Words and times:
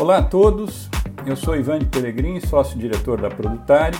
Olá 0.00 0.16
a 0.16 0.22
todos, 0.22 0.88
eu 1.26 1.36
sou 1.36 1.54
Ivan 1.54 1.80
de 1.80 1.84
Pelegrini, 1.84 2.40
sócio-diretor 2.40 3.20
da 3.20 3.28
Produtari, 3.28 3.98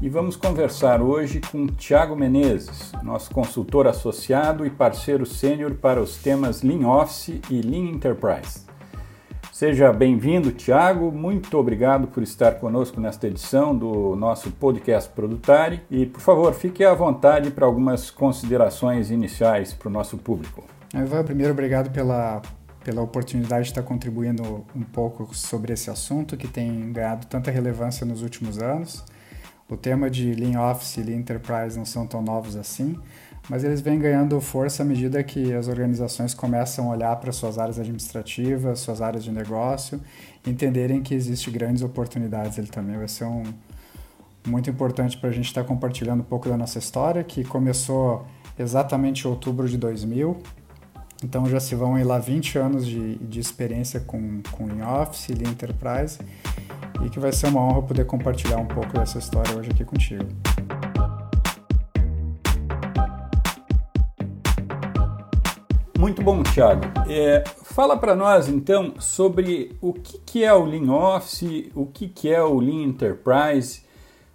e 0.00 0.08
vamos 0.08 0.36
conversar 0.36 1.02
hoje 1.02 1.40
com 1.40 1.66
Tiago 1.66 2.14
Menezes, 2.14 2.92
nosso 3.02 3.34
consultor 3.34 3.88
associado 3.88 4.64
e 4.64 4.70
parceiro 4.70 5.26
sênior 5.26 5.74
para 5.74 6.00
os 6.00 6.18
temas 6.18 6.62
Lean 6.62 6.86
Office 6.86 7.40
e 7.50 7.62
Lean 7.62 7.90
Enterprise. 7.90 8.64
Seja 9.52 9.92
bem-vindo, 9.92 10.52
Tiago. 10.52 11.10
Muito 11.10 11.58
obrigado 11.58 12.06
por 12.06 12.22
estar 12.22 12.52
conosco 12.60 13.00
nesta 13.00 13.26
edição 13.26 13.76
do 13.76 14.14
nosso 14.14 14.52
podcast 14.52 15.10
Produtari. 15.10 15.82
E, 15.90 16.06
por 16.06 16.20
favor, 16.20 16.54
fique 16.54 16.84
à 16.84 16.94
vontade 16.94 17.50
para 17.50 17.66
algumas 17.66 18.08
considerações 18.08 19.10
iniciais 19.10 19.74
para 19.74 19.88
o 19.88 19.92
nosso 19.92 20.16
público. 20.16 20.62
Ivan, 20.94 21.24
primeiro, 21.24 21.52
obrigado 21.52 21.90
pela, 21.90 22.40
pela 22.84 23.02
oportunidade 23.02 23.64
de 23.64 23.70
estar 23.70 23.82
contribuindo 23.82 24.64
um 24.74 24.82
pouco 24.82 25.34
sobre 25.34 25.72
esse 25.72 25.90
assunto 25.90 26.36
que 26.36 26.48
tem 26.48 26.92
ganhado 26.92 27.26
tanta 27.26 27.50
relevância 27.50 28.06
nos 28.06 28.22
últimos 28.22 28.58
anos. 28.58 29.04
O 29.68 29.76
tema 29.76 30.10
de 30.10 30.34
Lean 30.34 30.60
Office 30.60 30.96
e 30.96 31.02
Lean 31.02 31.18
Enterprise 31.18 31.78
não 31.78 31.84
são 31.84 32.06
tão 32.06 32.20
novos 32.20 32.56
assim, 32.56 32.98
mas 33.48 33.62
eles 33.62 33.80
vêm 33.80 33.98
ganhando 33.98 34.40
força 34.40 34.82
à 34.82 34.86
medida 34.86 35.22
que 35.22 35.52
as 35.52 35.68
organizações 35.68 36.34
começam 36.34 36.90
a 36.90 36.94
olhar 36.94 37.14
para 37.16 37.30
suas 37.30 37.58
áreas 37.58 37.78
administrativas, 37.78 38.80
suas 38.80 39.00
áreas 39.00 39.22
de 39.22 39.30
negócio, 39.30 40.00
entenderem 40.44 41.02
que 41.02 41.14
existem 41.14 41.52
grandes 41.52 41.82
oportunidades 41.82 42.58
ali 42.58 42.68
também. 42.68 42.98
Vai 42.98 43.08
ser 43.08 43.24
um, 43.24 43.44
muito 44.46 44.68
importante 44.70 45.16
para 45.16 45.30
a 45.30 45.32
gente 45.32 45.46
estar 45.46 45.64
compartilhando 45.64 46.20
um 46.20 46.24
pouco 46.24 46.48
da 46.48 46.56
nossa 46.56 46.78
história, 46.78 47.22
que 47.22 47.44
começou 47.44 48.26
exatamente 48.58 49.24
em 49.24 49.30
outubro 49.30 49.68
de 49.68 49.76
2000. 49.76 50.36
Então 51.22 51.46
já 51.46 51.60
se 51.60 51.74
vão 51.74 52.02
lá 52.02 52.18
20 52.18 52.58
anos 52.58 52.86
de, 52.86 53.16
de 53.16 53.40
experiência 53.40 54.00
com, 54.00 54.40
com 54.50 54.66
Lean 54.66 55.02
Office, 55.02 55.28
Lean 55.28 55.50
Enterprise, 55.50 56.18
e 57.04 57.10
que 57.10 57.18
vai 57.18 57.30
ser 57.30 57.48
uma 57.48 57.60
honra 57.60 57.82
poder 57.82 58.06
compartilhar 58.06 58.56
um 58.56 58.66
pouco 58.66 58.92
dessa 58.94 59.18
história 59.18 59.56
hoje 59.56 59.70
aqui 59.70 59.84
contigo. 59.84 60.24
Muito 65.98 66.22
bom, 66.22 66.42
Thiago. 66.42 66.80
É, 67.06 67.44
fala 67.62 67.94
para 67.94 68.16
nós 68.16 68.48
então 68.48 68.94
sobre 68.98 69.76
o 69.82 69.92
que, 69.92 70.18
que 70.18 70.44
é 70.44 70.54
o 70.54 70.64
Lean 70.64 70.90
Office, 70.90 71.70
o 71.74 71.84
que, 71.84 72.08
que 72.08 72.30
é 72.30 72.42
o 72.42 72.58
Lean 72.58 72.84
Enterprise, 72.84 73.82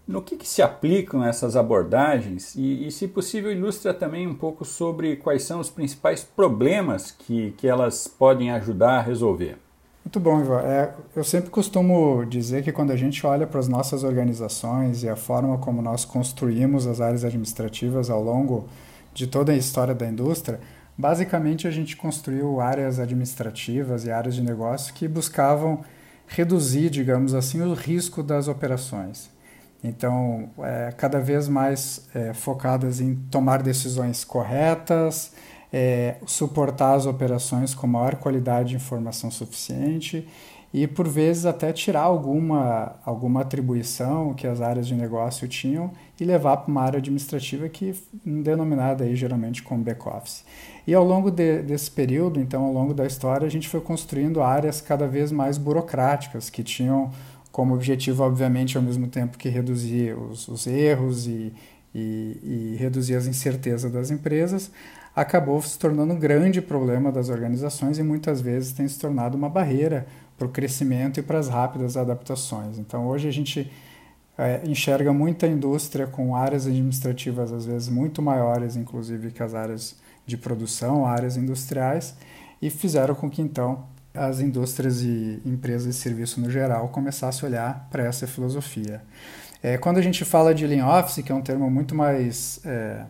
no 0.07 0.21
que, 0.21 0.35
que 0.35 0.47
se 0.47 0.61
aplicam 0.61 1.23
essas 1.23 1.55
abordagens 1.55 2.55
e, 2.55 2.87
e, 2.87 2.91
se 2.91 3.07
possível, 3.07 3.51
ilustra 3.51 3.93
também 3.93 4.27
um 4.27 4.35
pouco 4.35 4.63
sobre 4.63 5.15
quais 5.15 5.43
são 5.43 5.59
os 5.59 5.69
principais 5.69 6.23
problemas 6.23 7.11
que, 7.11 7.51
que 7.57 7.67
elas 7.67 8.07
podem 8.07 8.51
ajudar 8.51 8.99
a 8.99 9.01
resolver. 9.01 9.57
Muito 10.03 10.19
bom, 10.19 10.39
Ivan. 10.39 10.59
É, 10.59 10.93
eu 11.15 11.23
sempre 11.23 11.49
costumo 11.49 12.23
dizer 12.25 12.63
que 12.63 12.71
quando 12.71 12.91
a 12.91 12.95
gente 12.95 13.25
olha 13.25 13.47
para 13.47 13.59
as 13.59 13.67
nossas 13.67 14.03
organizações 14.03 15.01
e 15.01 15.09
a 15.09 15.15
forma 15.15 15.57
como 15.57 15.81
nós 15.81 16.05
construímos 16.05 16.85
as 16.85 17.01
áreas 17.01 17.25
administrativas 17.25 18.11
ao 18.11 18.21
longo 18.21 18.67
de 19.13 19.25
toda 19.25 19.51
a 19.51 19.57
história 19.57 19.95
da 19.95 20.05
indústria, 20.05 20.59
Basicamente, 20.97 21.67
a 21.67 21.71
gente 21.71 21.97
construiu 21.97 22.61
áreas 22.61 22.99
administrativas 22.99 24.05
e 24.05 24.11
áreas 24.11 24.35
de 24.35 24.41
negócio 24.41 24.93
que 24.93 25.07
buscavam 25.07 25.83
reduzir, 26.25 26.89
digamos 26.89 27.33
assim, 27.33 27.61
o 27.61 27.73
risco 27.73 28.23
das 28.23 28.47
operações. 28.47 29.29
Então, 29.83 30.49
é, 30.59 30.93
cada 30.97 31.19
vez 31.19 31.47
mais 31.47 32.07
é, 32.13 32.33
focadas 32.33 32.99
em 32.99 33.15
tomar 33.29 33.61
decisões 33.61 34.23
corretas, 34.23 35.31
é, 35.71 36.15
suportar 36.25 36.93
as 36.93 37.05
operações 37.05 37.73
com 37.73 37.85
maior 37.85 38.15
qualidade 38.15 38.69
de 38.69 38.75
informação 38.75 39.29
suficiente 39.29 40.27
e 40.73 40.87
por 40.87 41.07
vezes 41.07 41.45
até 41.45 41.71
tirar 41.71 42.01
alguma, 42.01 42.95
alguma 43.05 43.41
atribuição 43.41 44.33
que 44.33 44.45
as 44.45 44.59
áreas 44.59 44.85
de 44.85 44.93
negócio 44.93 45.47
tinham 45.47 45.91
e 46.19 46.25
levar 46.25 46.57
para 46.57 46.69
uma 46.69 46.81
área 46.81 46.97
administrativa 46.97 47.69
que 47.69 47.95
denominada 48.25 49.05
aí 49.05 49.15
geralmente 49.15 49.63
como 49.63 49.83
back-office. 49.83 50.43
E 50.85 50.93
ao 50.93 51.03
longo 51.03 51.31
de, 51.31 51.61
desse 51.61 51.89
período, 51.89 52.41
então 52.41 52.63
ao 52.63 52.73
longo 52.73 52.93
da 52.93 53.05
história, 53.05 53.47
a 53.47 53.49
gente 53.49 53.69
foi 53.69 53.79
construindo 53.79 54.41
áreas 54.41 54.81
cada 54.81 55.07
vez 55.07 55.31
mais 55.31 55.57
burocráticas 55.57 56.49
que 56.49 56.61
tinham 56.61 57.09
como 57.55 57.73
objetivo, 57.73 58.21
obviamente, 58.21 58.75
ao 58.75 58.83
mesmo 58.83 59.07
tempo 59.07 59.37
que 59.37 59.47
reduzir 59.47 60.13
os, 60.13 60.45
os 60.49 60.67
erros 60.67 61.25
e, 61.25 61.53
e, 61.93 62.37
e 62.43 62.75
reduzir 62.77 63.15
as 63.15 63.27
incertezas 63.27 63.89
das 63.89 64.11
empresas, 64.11 64.69
acabou 65.15 65.61
se 65.61 65.79
tornando 65.79 66.11
um 66.11 66.19
grande 66.19 66.61
problema 66.61 67.13
das 67.13 67.29
organizações 67.29 67.97
e 67.97 68.03
muitas 68.03 68.41
vezes 68.41 68.73
tem 68.73 68.85
se 68.85 68.99
tornado 68.99 69.37
uma 69.37 69.47
barreira 69.47 70.05
para 70.37 70.45
o 70.45 70.49
crescimento 70.49 71.17
e 71.21 71.23
para 71.23 71.39
as 71.39 71.47
rápidas 71.47 71.95
adaptações. 71.95 72.77
Então, 72.77 73.07
hoje 73.07 73.29
a 73.29 73.31
gente 73.31 73.71
é, 74.37 74.59
enxerga 74.65 75.13
muita 75.13 75.47
indústria 75.47 76.05
com 76.05 76.35
áreas 76.35 76.67
administrativas, 76.67 77.53
às 77.53 77.65
vezes, 77.65 77.87
muito 77.87 78.21
maiores, 78.21 78.75
inclusive, 78.75 79.31
que 79.31 79.41
as 79.41 79.53
áreas 79.53 79.95
de 80.25 80.35
produção, 80.35 81.05
áreas 81.05 81.37
industriais, 81.37 82.17
e 82.61 82.69
fizeram 82.69 83.15
com 83.15 83.29
que, 83.29 83.41
então, 83.41 83.85
as 84.15 84.39
indústrias 84.39 85.01
e 85.01 85.41
empresas 85.45 85.95
de 85.95 86.01
serviço 86.01 86.39
no 86.39 86.49
geral 86.49 86.89
começassem 86.89 87.45
a 87.45 87.49
olhar 87.49 87.87
para 87.91 88.03
essa 88.03 88.25
filosofia. 88.25 89.01
É, 89.61 89.77
quando 89.77 89.97
a 89.97 90.01
gente 90.01 90.23
fala 90.23 90.53
de 90.53 90.65
Lean 90.67 90.85
Office, 90.87 91.23
que 91.23 91.31
é 91.31 91.35
um 91.35 91.41
termo 91.41 91.69
muito 91.69 91.95
mais, 91.95 92.59
é, 92.65 93.03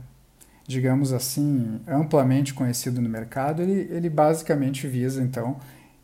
digamos 0.65 1.11
assim, 1.11 1.81
amplamente 1.87 2.53
conhecido 2.53 3.01
no 3.01 3.09
mercado, 3.09 3.61
ele, 3.61 3.89
ele 3.91 4.09
basicamente 4.09 4.87
visa, 4.87 5.21
então, 5.21 5.57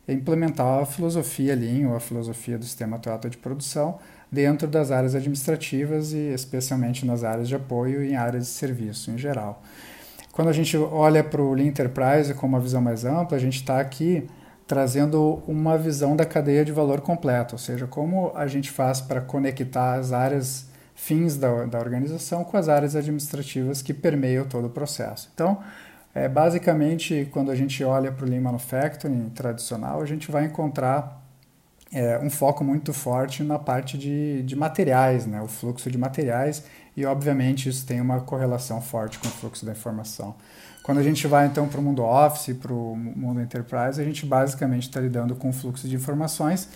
implementar 0.06 0.82
a 0.82 0.86
filosofia 0.86 1.54
Lean 1.54 1.88
ou 1.88 1.96
a 1.96 2.00
filosofia 2.00 2.58
do 2.58 2.64
sistema 2.64 2.98
Toyota 2.98 3.30
de 3.30 3.36
produção 3.36 3.98
dentro 4.30 4.66
das 4.66 4.90
áreas 4.90 5.14
administrativas 5.14 6.12
e 6.12 6.32
especialmente 6.34 7.06
nas 7.06 7.22
áreas 7.22 7.48
de 7.48 7.54
apoio 7.54 8.02
e 8.02 8.12
em 8.12 8.16
áreas 8.16 8.44
de 8.44 8.50
serviço 8.50 9.10
em 9.10 9.18
geral. 9.18 9.62
Quando 10.32 10.48
a 10.48 10.52
gente 10.52 10.76
olha 10.76 11.22
para 11.22 11.42
o 11.42 11.52
Lean 11.52 11.66
Enterprise 11.66 12.32
com 12.34 12.46
uma 12.46 12.58
visão 12.58 12.80
mais 12.80 13.04
ampla, 13.04 13.36
a 13.36 13.40
gente 13.40 13.56
está 13.56 13.78
aqui 13.78 14.26
trazendo 14.66 15.42
uma 15.46 15.76
visão 15.76 16.16
da 16.16 16.24
cadeia 16.24 16.64
de 16.64 16.72
valor 16.72 17.00
completa, 17.00 17.54
ou 17.54 17.58
seja, 17.58 17.86
como 17.86 18.32
a 18.34 18.46
gente 18.46 18.70
faz 18.70 19.00
para 19.00 19.20
conectar 19.20 19.94
as 19.94 20.12
áreas 20.12 20.66
fins 20.94 21.36
da, 21.36 21.64
da 21.64 21.78
organização 21.78 22.44
com 22.44 22.56
as 22.56 22.68
áreas 22.68 22.94
administrativas 22.94 23.82
que 23.82 23.92
permeiam 23.92 24.44
todo 24.44 24.66
o 24.66 24.70
processo. 24.70 25.30
Então, 25.34 25.58
é, 26.14 26.28
basicamente, 26.28 27.28
quando 27.32 27.50
a 27.50 27.56
gente 27.56 27.82
olha 27.82 28.12
para 28.12 28.26
o 28.26 28.28
Lean 28.28 28.40
Manufacturing 28.40 29.30
tradicional, 29.30 30.00
a 30.00 30.06
gente 30.06 30.30
vai 30.30 30.44
encontrar 30.44 31.21
é, 31.92 32.18
um 32.18 32.30
foco 32.30 32.64
muito 32.64 32.92
forte 32.92 33.42
na 33.42 33.58
parte 33.58 33.98
de, 33.98 34.42
de 34.42 34.56
materiais, 34.56 35.26
né? 35.26 35.42
o 35.42 35.48
fluxo 35.48 35.90
de 35.90 35.98
materiais, 35.98 36.64
e 36.96 37.04
obviamente 37.04 37.68
isso 37.68 37.86
tem 37.86 38.00
uma 38.00 38.20
correlação 38.20 38.80
forte 38.80 39.18
com 39.18 39.28
o 39.28 39.30
fluxo 39.30 39.64
da 39.66 39.72
informação. 39.72 40.34
Quando 40.82 40.98
a 40.98 41.02
gente 41.02 41.26
vai 41.26 41.46
então 41.46 41.68
para 41.68 41.78
o 41.78 41.82
mundo 41.82 42.02
Office, 42.02 42.56
para 42.56 42.72
o 42.72 42.96
mundo 42.96 43.40
Enterprise, 43.40 44.00
a 44.00 44.04
gente 44.04 44.26
basicamente 44.26 44.84
está 44.84 45.00
lidando 45.00 45.36
com 45.36 45.50
o 45.50 45.52
fluxo 45.52 45.88
de 45.88 45.94
informações 45.94 46.68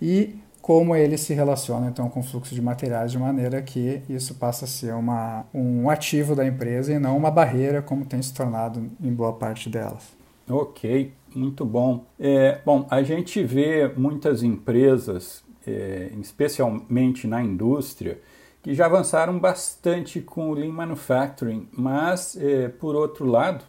e 0.00 0.38
como 0.60 0.96
ele 0.96 1.16
se 1.16 1.32
relaciona 1.32 1.86
então 1.86 2.10
com 2.10 2.20
o 2.20 2.22
fluxo 2.22 2.54
de 2.54 2.60
materiais 2.60 3.12
de 3.12 3.18
maneira 3.18 3.62
que 3.62 4.02
isso 4.08 4.34
passa 4.34 4.64
a 4.64 4.68
ser 4.68 4.94
uma, 4.94 5.44
um 5.54 5.88
ativo 5.88 6.34
da 6.34 6.44
empresa 6.44 6.92
e 6.92 6.98
não 6.98 7.16
uma 7.16 7.30
barreira 7.30 7.80
como 7.80 8.04
tem 8.04 8.20
se 8.20 8.34
tornado 8.34 8.90
em 9.00 9.12
boa 9.12 9.32
parte 9.32 9.70
delas. 9.70 10.02
Ok, 10.48 11.12
muito 11.36 11.64
bom. 11.64 12.06
É, 12.18 12.60
bom, 12.64 12.86
a 12.90 13.02
gente 13.02 13.42
vê 13.42 13.88
muitas 13.96 14.42
empresas, 14.42 15.44
é, 15.66 16.10
especialmente 16.20 17.26
na 17.26 17.42
indústria, 17.42 18.18
que 18.62 18.74
já 18.74 18.86
avançaram 18.86 19.38
bastante 19.38 20.20
com 20.20 20.50
o 20.50 20.54
Lean 20.54 20.72
Manufacturing, 20.72 21.68
mas, 21.72 22.36
é, 22.36 22.68
por 22.68 22.96
outro 22.96 23.26
lado, 23.26 23.64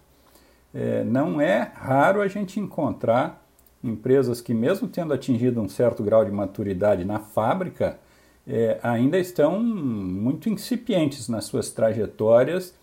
é, 0.73 1.03
não 1.03 1.39
é 1.39 1.71
raro 1.75 2.21
a 2.21 2.27
gente 2.27 2.59
encontrar 2.59 3.45
empresas 3.83 4.41
que, 4.41 4.53
mesmo 4.53 4.87
tendo 4.87 5.13
atingido 5.13 5.61
um 5.61 5.69
certo 5.69 6.01
grau 6.01 6.25
de 6.25 6.31
maturidade 6.31 7.05
na 7.05 7.19
fábrica, 7.19 7.99
é, 8.47 8.79
ainda 8.81 9.19
estão 9.19 9.59
muito 9.59 10.49
incipientes 10.49 11.27
nas 11.27 11.45
suas 11.45 11.69
trajetórias 11.69 12.73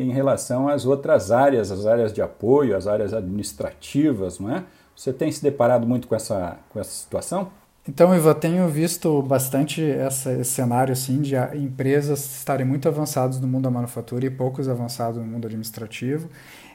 em 0.00 0.10
relação 0.12 0.68
às 0.68 0.86
outras 0.86 1.30
áreas, 1.30 1.70
as 1.70 1.86
áreas 1.86 2.12
de 2.12 2.22
apoio, 2.22 2.76
as 2.76 2.86
áreas 2.86 3.12
administrativas, 3.12 4.38
não 4.38 4.54
é? 4.54 4.64
Você 4.96 5.12
tem 5.12 5.30
se 5.32 5.42
deparado 5.42 5.86
muito 5.86 6.06
com 6.06 6.14
essa, 6.14 6.58
com 6.70 6.78
essa 6.78 6.90
situação? 6.90 7.50
Então, 7.88 8.14
Iva, 8.14 8.34
tenho 8.34 8.68
visto 8.68 9.22
bastante 9.22 9.82
essa, 9.82 10.32
esse 10.32 10.52
cenário 10.52 10.92
assim, 10.92 11.20
de 11.20 11.34
empresas 11.56 12.38
estarem 12.38 12.64
muito 12.64 12.86
avançadas 12.86 13.40
no 13.40 13.48
mundo 13.48 13.64
da 13.64 13.70
manufatura 13.70 14.24
e 14.24 14.30
poucos 14.30 14.68
avançados 14.68 15.18
no 15.18 15.26
mundo 15.26 15.46
administrativo. 15.46 16.28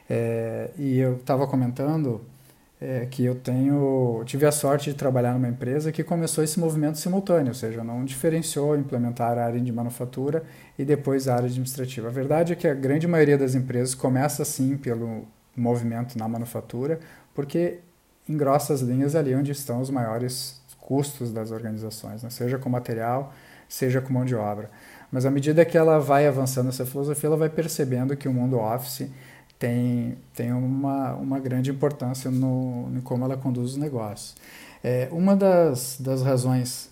É, 0.08 0.70
e 0.76 0.98
eu 0.98 1.16
estava 1.16 1.46
comentando 1.46 2.20
é, 2.80 3.06
que 3.06 3.24
eu 3.24 3.34
tenho 3.34 4.22
tive 4.24 4.46
a 4.46 4.52
sorte 4.52 4.90
de 4.90 4.96
trabalhar 4.96 5.34
numa 5.34 5.48
empresa 5.48 5.90
que 5.90 6.04
começou 6.04 6.44
esse 6.44 6.60
movimento 6.60 6.98
simultâneo, 6.98 7.48
ou 7.48 7.54
seja, 7.54 7.82
não 7.82 8.04
diferenciou 8.04 8.76
implementar 8.76 9.36
a 9.36 9.46
área 9.46 9.60
de 9.60 9.72
manufatura 9.72 10.44
e 10.78 10.84
depois 10.84 11.26
a 11.26 11.34
área 11.34 11.46
administrativa. 11.46 12.08
A 12.08 12.12
verdade 12.12 12.52
é 12.52 12.56
que 12.56 12.68
a 12.68 12.74
grande 12.74 13.06
maioria 13.06 13.36
das 13.36 13.54
empresas 13.54 13.94
começa 13.94 14.42
assim 14.42 14.76
pelo 14.76 15.26
movimento 15.56 16.16
na 16.16 16.28
manufatura, 16.28 17.00
porque 17.34 17.80
em 18.28 18.36
grossas 18.36 18.80
linhas 18.80 19.16
ali 19.16 19.34
onde 19.34 19.50
estão 19.50 19.80
os 19.80 19.90
maiores 19.90 20.60
custos 20.78 21.32
das 21.32 21.50
organizações, 21.50 22.22
né? 22.22 22.30
seja 22.30 22.58
com 22.58 22.70
material, 22.70 23.32
seja 23.68 24.00
com 24.00 24.12
mão 24.12 24.24
de 24.24 24.34
obra. 24.34 24.70
Mas 25.10 25.26
à 25.26 25.30
medida 25.30 25.64
que 25.64 25.76
ela 25.76 25.98
vai 25.98 26.26
avançando 26.26 26.68
essa 26.68 26.86
filosofia, 26.86 27.28
ela 27.28 27.36
vai 27.36 27.48
percebendo 27.48 28.16
que 28.16 28.28
o 28.28 28.32
mundo 28.32 28.58
office 28.58 29.10
tem, 29.58 30.16
tem 30.34 30.52
uma, 30.52 31.14
uma 31.14 31.38
grande 31.40 31.70
importância 31.70 32.30
no, 32.30 32.88
no 32.88 33.02
como 33.02 33.24
ela 33.24 33.36
conduz 33.36 33.72
os 33.72 33.76
negócios. 33.76 34.36
É, 34.82 35.08
uma 35.10 35.34
das, 35.34 35.96
das 36.00 36.22
razões 36.22 36.90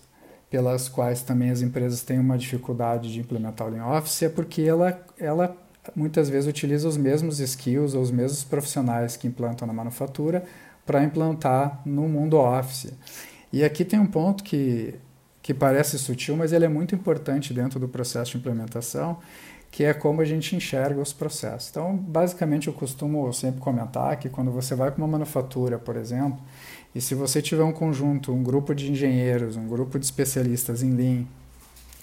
pelas 0.49 0.87
quais 0.89 1.21
também 1.21 1.49
as 1.49 1.61
empresas 1.61 2.01
têm 2.01 2.19
uma 2.19 2.37
dificuldade 2.37 3.11
de 3.11 3.19
implementar 3.19 3.67
o 3.67 3.69
Lean 3.69 3.85
Office 3.85 4.23
é 4.23 4.29
porque 4.29 4.61
ela, 4.61 5.01
ela 5.17 5.55
muitas 5.95 6.29
vezes 6.29 6.49
utiliza 6.49 6.87
os 6.87 6.97
mesmos 6.97 7.39
skills 7.39 7.93
ou 7.93 8.01
os 8.01 8.11
mesmos 8.11 8.43
profissionais 8.43 9.17
que 9.17 9.27
implantam 9.27 9.67
na 9.67 9.73
manufatura 9.73 10.43
para 10.85 11.03
implantar 11.03 11.81
no 11.85 12.07
mundo 12.07 12.37
Office. 12.37 12.93
E 13.51 13.63
aqui 13.63 13.83
tem 13.83 13.99
um 13.99 14.05
ponto 14.05 14.43
que, 14.43 14.95
que 15.41 15.53
parece 15.53 15.97
sutil, 15.99 16.35
mas 16.35 16.53
ele 16.53 16.65
é 16.65 16.69
muito 16.69 16.95
importante 16.95 17.53
dentro 17.53 17.79
do 17.79 17.87
processo 17.87 18.31
de 18.31 18.37
implementação, 18.37 19.17
que 19.77 19.83
é 19.83 19.93
como 19.93 20.21
a 20.21 20.25
gente 20.25 20.55
enxerga 20.55 20.99
os 20.99 21.13
processos. 21.13 21.69
Então, 21.69 21.95
basicamente, 21.95 22.65
eu 22.65 22.73
costumo 22.73 23.31
sempre 23.31 23.61
comentar 23.61 24.17
que 24.17 24.27
quando 24.27 24.49
você 24.49 24.73
vai 24.73 24.89
para 24.89 24.97
uma 24.97 25.07
manufatura, 25.07 25.77
por 25.77 25.95
exemplo, 25.95 26.39
e 26.95 26.99
se 26.99 27.13
você 27.13 27.43
tiver 27.43 27.61
um 27.61 27.71
conjunto, 27.71 28.33
um 28.33 28.41
grupo 28.41 28.73
de 28.73 28.91
engenheiros, 28.91 29.55
um 29.55 29.67
grupo 29.67 29.99
de 29.99 30.05
especialistas 30.05 30.81
em 30.81 30.95
Lean, 30.95 31.25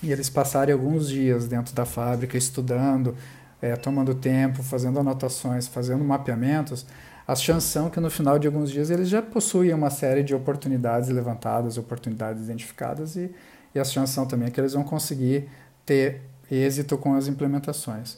e 0.04 0.12
eles 0.12 0.30
passarem 0.30 0.72
alguns 0.72 1.08
dias 1.08 1.48
dentro 1.48 1.74
da 1.74 1.84
fábrica 1.84 2.38
estudando, 2.38 3.16
é, 3.60 3.74
tomando 3.74 4.14
tempo, 4.14 4.62
fazendo 4.62 5.00
anotações, 5.00 5.66
fazendo 5.66 6.04
mapeamentos, 6.04 6.86
as 7.26 7.42
chances 7.42 7.70
são 7.70 7.90
que 7.90 7.98
no 7.98 8.08
final 8.08 8.38
de 8.38 8.46
alguns 8.46 8.70
dias 8.70 8.88
eles 8.88 9.08
já 9.08 9.20
possuem 9.20 9.74
uma 9.74 9.90
série 9.90 10.22
de 10.22 10.32
oportunidades 10.32 11.08
levantadas, 11.08 11.76
oportunidades 11.76 12.44
identificadas, 12.44 13.16
e, 13.16 13.34
e 13.74 13.80
as 13.80 13.92
chances 13.92 14.14
são 14.14 14.26
também 14.26 14.48
que 14.48 14.60
eles 14.60 14.74
vão 14.74 14.84
conseguir 14.84 15.48
ter 15.84 16.22
êxito 16.54 16.96
com 16.96 17.14
as 17.14 17.28
implementações. 17.28 18.16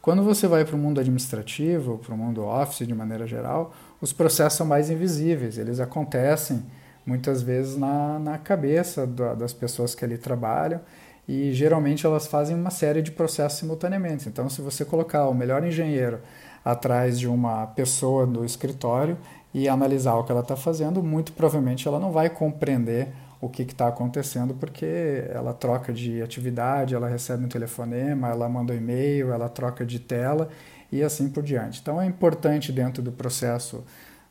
Quando 0.00 0.22
você 0.22 0.46
vai 0.46 0.64
para 0.64 0.76
o 0.76 0.78
mundo 0.78 1.00
administrativo, 1.00 1.98
para 1.98 2.14
o 2.14 2.18
mundo 2.18 2.44
office 2.44 2.86
de 2.86 2.94
maneira 2.94 3.26
geral, 3.26 3.74
os 4.00 4.12
processos 4.12 4.58
são 4.58 4.66
mais 4.66 4.90
invisíveis, 4.90 5.56
eles 5.56 5.80
acontecem 5.80 6.62
muitas 7.06 7.42
vezes 7.42 7.76
na, 7.76 8.18
na 8.18 8.38
cabeça 8.38 9.06
da, 9.06 9.34
das 9.34 9.52
pessoas 9.52 9.94
que 9.94 10.04
ali 10.04 10.18
trabalham 10.18 10.80
e 11.26 11.52
geralmente 11.52 12.04
elas 12.04 12.26
fazem 12.26 12.54
uma 12.54 12.70
série 12.70 13.00
de 13.00 13.10
processos 13.10 13.58
simultaneamente. 13.58 14.28
Então, 14.28 14.48
se 14.48 14.60
você 14.60 14.84
colocar 14.84 15.26
o 15.28 15.34
melhor 15.34 15.64
engenheiro 15.64 16.20
atrás 16.64 17.18
de 17.18 17.28
uma 17.28 17.66
pessoa 17.68 18.26
do 18.26 18.44
escritório 18.44 19.16
e 19.52 19.68
analisar 19.68 20.14
o 20.16 20.24
que 20.24 20.32
ela 20.32 20.40
está 20.40 20.56
fazendo, 20.56 21.02
muito 21.02 21.32
provavelmente 21.32 21.86
ela 21.86 21.98
não 21.98 22.12
vai 22.12 22.28
compreender 22.28 23.08
o 23.44 23.48
que 23.48 23.62
está 23.62 23.88
acontecendo, 23.88 24.54
porque 24.54 25.24
ela 25.28 25.52
troca 25.52 25.92
de 25.92 26.22
atividade, 26.22 26.94
ela 26.94 27.08
recebe 27.08 27.44
um 27.44 27.48
telefonema, 27.48 28.28
ela 28.28 28.48
manda 28.48 28.72
um 28.72 28.76
e-mail, 28.76 29.32
ela 29.32 29.48
troca 29.48 29.84
de 29.84 29.98
tela 29.98 30.48
e 30.90 31.02
assim 31.02 31.28
por 31.28 31.42
diante. 31.42 31.80
Então 31.80 32.00
é 32.00 32.06
importante 32.06 32.72
dentro 32.72 33.02
do 33.02 33.12
processo 33.12 33.84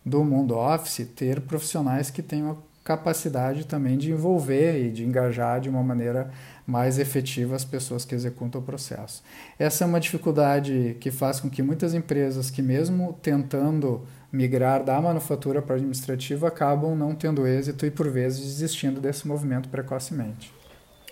do 0.06 0.24
mundo 0.24 0.56
office 0.56 1.08
ter 1.16 1.42
profissionais 1.42 2.10
que 2.10 2.22
tenham 2.22 2.58
capacidade 2.84 3.66
também 3.66 3.98
de 3.98 4.12
envolver 4.12 4.86
e 4.86 4.92
de 4.92 5.06
engajar 5.06 5.62
de 5.62 5.70
uma 5.70 5.82
maneira 5.82 6.30
mais 6.68 7.00
efetiva 7.00 7.56
as 7.56 7.64
pessoas 7.64 8.04
que 8.04 8.14
executam 8.14 8.60
o 8.60 8.64
processo. 8.64 9.24
Essa 9.58 9.84
é 9.84 9.88
uma 9.88 10.00
dificuldade 10.00 10.98
que 11.00 11.10
faz 11.10 11.40
com 11.40 11.50
que 11.50 11.62
muitas 11.62 11.94
empresas 11.94 12.50
que 12.50 12.62
mesmo 12.62 13.18
tentando 13.22 14.06
migrar 14.34 14.84
da 14.84 15.00
manufatura 15.00 15.62
para 15.62 15.76
a 15.76 15.78
administrativa 15.78 16.48
acabam 16.48 16.96
não 16.96 17.14
tendo 17.14 17.46
êxito 17.46 17.86
e 17.86 17.92
por 17.92 18.10
vezes 18.10 18.44
desistindo 18.44 19.00
desse 19.00 19.28
movimento 19.28 19.70
precocemente. 19.70 20.52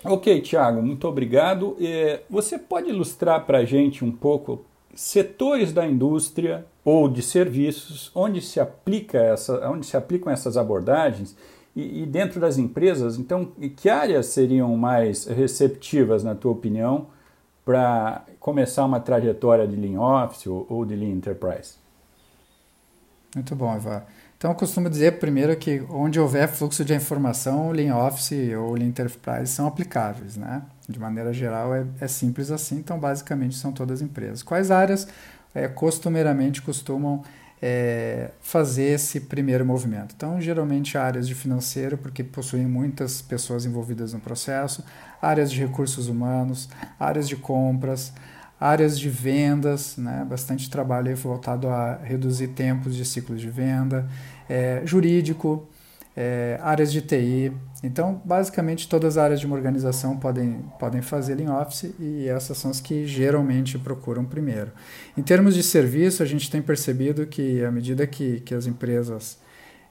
Ok, 0.04 0.40
Tiago, 0.40 0.82
muito 0.82 1.06
obrigado. 1.06 1.76
Você 2.28 2.58
pode 2.58 2.88
ilustrar 2.88 3.46
para 3.46 3.58
a 3.58 3.64
gente 3.64 4.04
um 4.04 4.10
pouco 4.10 4.64
setores 4.92 5.72
da 5.72 5.86
indústria 5.86 6.66
ou 6.84 7.08
de 7.08 7.22
serviços 7.22 8.10
onde 8.12 8.40
se 8.40 8.58
aplica 8.58 9.18
essa, 9.18 9.70
onde 9.70 9.86
se 9.86 9.96
aplicam 9.96 10.32
essas 10.32 10.56
abordagens 10.56 11.36
e, 11.74 12.02
e, 12.02 12.06
dentro 12.06 12.40
das 12.40 12.58
empresas, 12.58 13.18
então, 13.18 13.46
que 13.76 13.88
áreas 13.88 14.26
seriam 14.26 14.76
mais 14.76 15.24
receptivas, 15.24 16.22
na 16.22 16.34
tua 16.34 16.52
opinião, 16.52 17.06
para 17.64 18.24
começar 18.38 18.84
uma 18.84 19.00
trajetória 19.00 19.66
de 19.66 19.76
Lean 19.76 19.98
Office 19.98 20.46
ou, 20.46 20.66
ou 20.68 20.84
de 20.84 20.94
Lean 20.94 21.12
Enterprise? 21.12 21.81
Muito 23.34 23.56
bom, 23.56 23.74
Ivan. 23.74 24.02
Então, 24.36 24.50
eu 24.50 24.54
costumo 24.54 24.90
dizer 24.90 25.18
primeiro 25.18 25.56
que 25.56 25.82
onde 25.88 26.18
houver 26.18 26.48
fluxo 26.48 26.84
de 26.84 26.92
informação, 26.94 27.68
o 27.68 27.72
Lean 27.72 27.96
Office 27.96 28.52
ou 28.58 28.74
Lean 28.74 28.88
Enterprise 28.88 29.46
são 29.46 29.66
aplicáveis, 29.66 30.36
né? 30.36 30.62
De 30.88 30.98
maneira 30.98 31.32
geral, 31.32 31.74
é, 31.74 31.86
é 32.00 32.08
simples 32.08 32.50
assim, 32.50 32.76
então, 32.76 32.98
basicamente, 32.98 33.56
são 33.56 33.72
todas 33.72 34.02
empresas. 34.02 34.42
Quais 34.42 34.70
áreas 34.70 35.06
é, 35.54 35.68
costumeiramente 35.68 36.60
costumam 36.60 37.22
é, 37.62 38.30
fazer 38.40 38.94
esse 38.94 39.20
primeiro 39.20 39.64
movimento. 39.64 40.14
Então, 40.16 40.40
geralmente 40.40 40.98
áreas 40.98 41.28
de 41.28 41.34
financeiro, 41.34 41.96
porque 41.96 42.24
possuem 42.24 42.66
muitas 42.66 43.22
pessoas 43.22 43.64
envolvidas 43.64 44.12
no 44.12 44.18
processo, 44.18 44.84
áreas 45.20 45.52
de 45.52 45.60
recursos 45.60 46.08
humanos, 46.08 46.68
áreas 46.98 47.28
de 47.28 47.36
compras, 47.36 48.12
áreas 48.62 48.96
de 48.96 49.10
vendas, 49.10 49.96
né, 49.96 50.24
bastante 50.28 50.70
trabalho 50.70 51.14
voltado 51.16 51.68
a 51.68 51.96
reduzir 51.96 52.48
tempos 52.48 52.94
de 52.94 53.04
ciclos 53.04 53.40
de 53.40 53.50
venda, 53.50 54.08
é, 54.48 54.82
jurídico, 54.84 55.68
é, 56.16 56.60
áreas 56.62 56.92
de 56.92 57.00
TI. 57.00 57.52
Então, 57.82 58.22
basicamente, 58.24 58.88
todas 58.88 59.16
as 59.16 59.24
áreas 59.24 59.40
de 59.40 59.46
uma 59.46 59.56
organização 59.56 60.16
podem, 60.16 60.64
podem 60.78 61.02
fazer 61.02 61.40
em 61.40 61.50
Office 61.50 61.92
e 61.98 62.28
essas 62.28 62.56
são 62.56 62.70
as 62.70 62.80
que 62.80 63.04
geralmente 63.04 63.76
procuram 63.78 64.24
primeiro. 64.24 64.70
Em 65.16 65.22
termos 65.22 65.56
de 65.56 65.62
serviço, 65.64 66.22
a 66.22 66.26
gente 66.26 66.48
tem 66.48 66.62
percebido 66.62 67.26
que, 67.26 67.64
à 67.64 67.70
medida 67.70 68.06
que, 68.06 68.40
que 68.40 68.54
as 68.54 68.66
empresas 68.66 69.38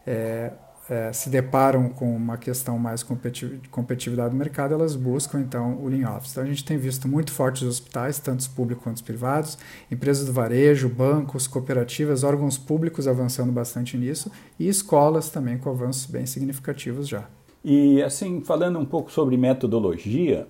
é, 0.08 0.54
é, 0.92 1.14
se 1.14 1.30
deparam 1.30 1.88
com 1.88 2.14
uma 2.14 2.36
questão 2.36 2.78
mais 2.78 3.00
de 3.00 3.70
competitividade 3.70 4.32
do 4.32 4.36
mercado, 4.36 4.74
elas 4.74 4.94
buscam 4.94 5.40
então 5.40 5.78
o 5.82 5.88
Lean 5.88 6.10
Office. 6.10 6.32
Então 6.34 6.44
a 6.44 6.46
gente 6.46 6.66
tem 6.66 6.78
visto 6.78 7.08
muito 7.08 7.32
fortes 7.32 7.64
hospitais, 7.64 8.20
tanto 8.20 8.42
os 8.42 8.48
públicos 8.50 8.84
quanto 8.84 8.98
os 8.98 9.02
privados, 9.02 9.58
empresas 9.90 10.26
do 10.26 10.34
varejo, 10.34 10.90
bancos, 10.90 11.48
cooperativas, 11.48 12.26
órgãos 12.26 12.58
públicos 12.58 13.08
avançando 13.08 13.54
bastante 13.54 13.98
nisso 13.98 14.30
e 14.60 14.68
escolas 14.68 15.30
também 15.30 15.58
com 15.58 15.70
avanços 15.70 16.08
bem 16.08 16.26
significativos 16.26 17.08
já. 17.08 17.24
E 17.64 18.04
assim, 18.04 18.42
falando 18.42 18.78
um 18.78 18.86
pouco 18.86 19.10
sobre 19.10 19.38
metodologia, 19.38 20.46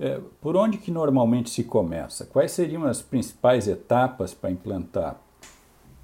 é, 0.00 0.18
por 0.40 0.56
onde 0.56 0.78
que 0.78 0.90
normalmente 0.90 1.50
se 1.50 1.62
começa? 1.62 2.24
Quais 2.24 2.52
seriam 2.52 2.86
as 2.86 3.02
principais 3.02 3.68
etapas 3.68 4.32
para 4.32 4.50
implantar 4.50 5.20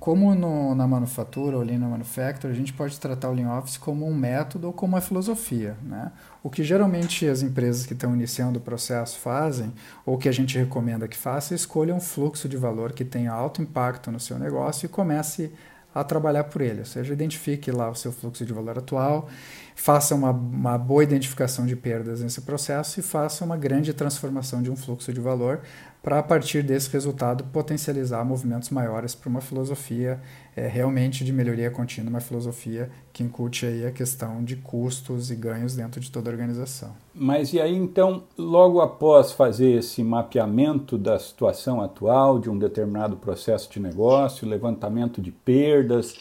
como 0.03 0.35
no, 0.35 0.75
na 0.75 0.85
manufatura 0.85 1.57
ou 1.57 1.63
Lean 1.63 1.79
Manufacturing, 1.79 2.53
a 2.53 2.57
gente 2.57 2.73
pode 2.73 2.99
tratar 2.99 3.31
o 3.31 3.33
Lean 3.33 3.57
Office 3.57 3.77
como 3.77 4.05
um 4.05 4.13
método 4.13 4.67
ou 4.67 4.73
como 4.73 4.97
uma 4.97 5.01
filosofia. 5.01 5.77
Né? 5.81 6.11
O 6.43 6.51
que 6.51 6.65
geralmente 6.65 7.25
as 7.29 7.41
empresas 7.41 7.87
que 7.87 7.93
estão 7.93 8.13
iniciando 8.13 8.59
o 8.59 8.61
processo 8.61 9.17
fazem, 9.21 9.73
ou 10.05 10.19
que 10.19 10.29
a 10.29 10.33
gente 10.33 10.59
recomenda 10.59 11.07
que 11.07 11.17
faça, 11.17 11.55
é 11.55 11.57
escolha 11.57 11.95
um 11.95 12.01
fluxo 12.01 12.49
de 12.49 12.57
valor 12.57 12.91
que 12.91 13.05
tenha 13.05 13.31
alto 13.31 13.63
impacto 13.63 14.11
no 14.11 14.19
seu 14.19 14.41
negócio 14.41 14.87
e 14.87 14.89
comece 14.89 15.53
a 15.95 16.03
trabalhar 16.03 16.45
por 16.45 16.61
ele. 16.61 16.81
Ou 16.81 16.87
seja, 16.87 17.13
identifique 17.13 17.71
lá 17.71 17.91
o 17.91 17.95
seu 17.95 18.13
fluxo 18.13 18.45
de 18.45 18.53
valor 18.53 18.79
atual, 18.79 19.29
faça 19.75 20.15
uma, 20.15 20.31
uma 20.31 20.79
boa 20.79 21.03
identificação 21.03 21.67
de 21.67 21.77
perdas 21.77 22.21
nesse 22.21 22.41
processo 22.43 23.01
e 23.01 23.03
faça 23.03 23.45
uma 23.45 23.57
grande 23.57 23.93
transformação 23.93 24.63
de 24.63 24.71
um 24.71 24.77
fluxo 24.77 25.13
de 25.13 25.21
valor 25.21 25.61
para 26.03 26.19
a 26.19 26.23
partir 26.23 26.63
desse 26.63 26.91
resultado 26.91 27.45
potencializar 27.45 28.25
movimentos 28.25 28.71
maiores 28.71 29.15
para 29.15 29.29
uma 29.29 29.41
filosofia 29.41 30.21
é, 30.57 30.67
realmente 30.67 31.25
de 31.25 31.33
melhoria 31.33 31.71
contínua, 31.71 32.11
uma 32.11 32.21
filosofia 32.21 32.91
que 33.13 33.23
incute 33.23 33.65
aí 33.65 33.87
a 33.87 33.91
questão 33.91 34.45
de 34.45 34.57
custos 34.57 35.31
e 35.31 35.35
ganhos 35.35 35.75
dentro 35.75 36.01
de 36.01 36.11
toda 36.11 36.31
a 36.31 36.33
organização. 36.33 36.93
Mas 37.15 37.53
e 37.53 37.61
aí 37.61 37.75
então, 37.75 38.25
logo 38.37 38.81
após 38.81 39.33
fazer 39.33 39.73
esse 39.73 40.03
mapeamento 40.03 40.99
da 40.99 41.19
situação 41.19 41.81
atual 41.81 42.39
de 42.39 42.51
um 42.51 42.59
determinado 42.59 43.17
processo 43.17 43.71
de 43.71 43.81
negócio, 43.81 44.49
levantamento 44.49 45.21
de 45.21 45.33
perdas, 45.33 46.17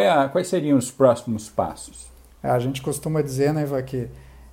é 0.00 0.08
a, 0.08 0.28
quais 0.28 0.48
seriam 0.48 0.78
os 0.78 0.90
próximos 0.90 1.48
passos? 1.48 2.06
A 2.42 2.58
gente 2.58 2.82
costuma 2.82 3.22
dizer, 3.22 3.52
né, 3.52 3.62
Iva, 3.62 3.82
que 3.82 4.08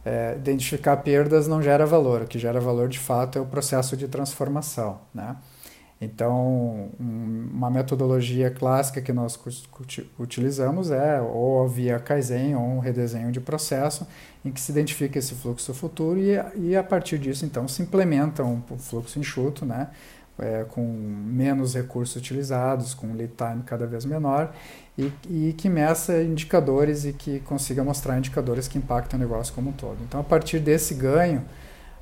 é, 0.06 0.36
identificar 0.38 0.98
perdas 0.98 1.48
não 1.48 1.62
gera 1.62 1.86
valor. 1.86 2.22
O 2.22 2.28
que 2.28 2.40
gera 2.40 2.60
valor 2.60 2.88
de 2.88 3.00
fato 3.00 3.38
é 3.38 3.42
o 3.42 3.46
processo 3.46 3.98
de 3.98 4.08
transformação. 4.08 5.00
Né? 5.14 5.36
Então, 6.02 6.92
uma 6.98 7.70
metodologia 7.70 8.50
clássica 8.50 9.02
que 9.02 9.12
nós 9.12 9.38
utilizamos 10.18 10.92
é 10.92 11.20
ou 11.20 11.68
via 11.68 12.00
Kaizen 12.00 12.56
ou 12.56 12.64
um 12.64 12.80
redesenho 12.80 13.32
de 13.34 13.42
processo, 13.42 14.08
em 14.46 14.50
que 14.50 14.62
se 14.62 14.72
identifica 14.72 15.20
esse 15.20 15.36
fluxo 15.36 15.74
futuro 15.74 16.18
e, 16.18 16.40
e 16.56 16.76
a 16.76 16.84
partir 16.84 17.18
disso, 17.18 17.46
então, 17.46 17.68
se 17.68 17.82
implementa 17.82 18.44
um 18.44 18.62
fluxo 18.78 19.20
enxuto, 19.20 19.66
né? 19.66 19.90
é, 20.40 20.66
com 20.70 20.82
menos 20.82 21.76
recursos 21.76 22.16
utilizados, 22.16 22.94
com 22.94 23.14
lead 23.14 23.34
time 23.36 23.64
cada 23.66 23.86
vez 23.86 24.06
menor 24.06 24.54
e, 24.98 25.12
e, 25.30 25.54
que 25.54 25.70
meça 25.70 26.22
indicadores 26.24 27.06
e 27.06 27.14
que 27.14 27.42
consiga 27.42 27.84
mostrar 27.84 28.18
indicadores 28.18 28.68
que 28.68 28.78
impactam 28.78 29.20
o 29.20 29.22
negócio 29.22 29.54
como 29.54 29.70
um 29.70 29.74
todo. 29.74 29.98
Então, 30.08 30.20
a 30.20 30.24
partir 30.24 30.60
desse 30.60 30.94
ganho, 30.94 31.44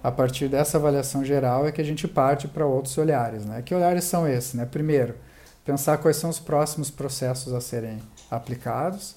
a 0.04 0.12
partir 0.12 0.48
dessa 0.48 0.78
avaliação 0.78 1.26
geral 1.26 1.68
é 1.68 1.72
que 1.72 1.82
a 1.82 1.84
gente 1.84 2.08
parte 2.08 2.48
para 2.48 2.66
outros 2.66 2.98
olhares. 2.98 3.46
Né? 3.46 3.62
Que 3.62 3.74
olhares 3.74 4.04
são 4.04 4.28
esses? 4.28 4.54
Né? 4.54 4.66
Primeiro, 4.66 5.16
pensar 5.66 5.98
quais 5.98 6.18
são 6.18 6.30
os 6.30 6.40
próximos 6.40 6.90
processos 6.90 7.54
a 7.54 7.60
serem 7.60 8.00
aplicados 8.30 9.16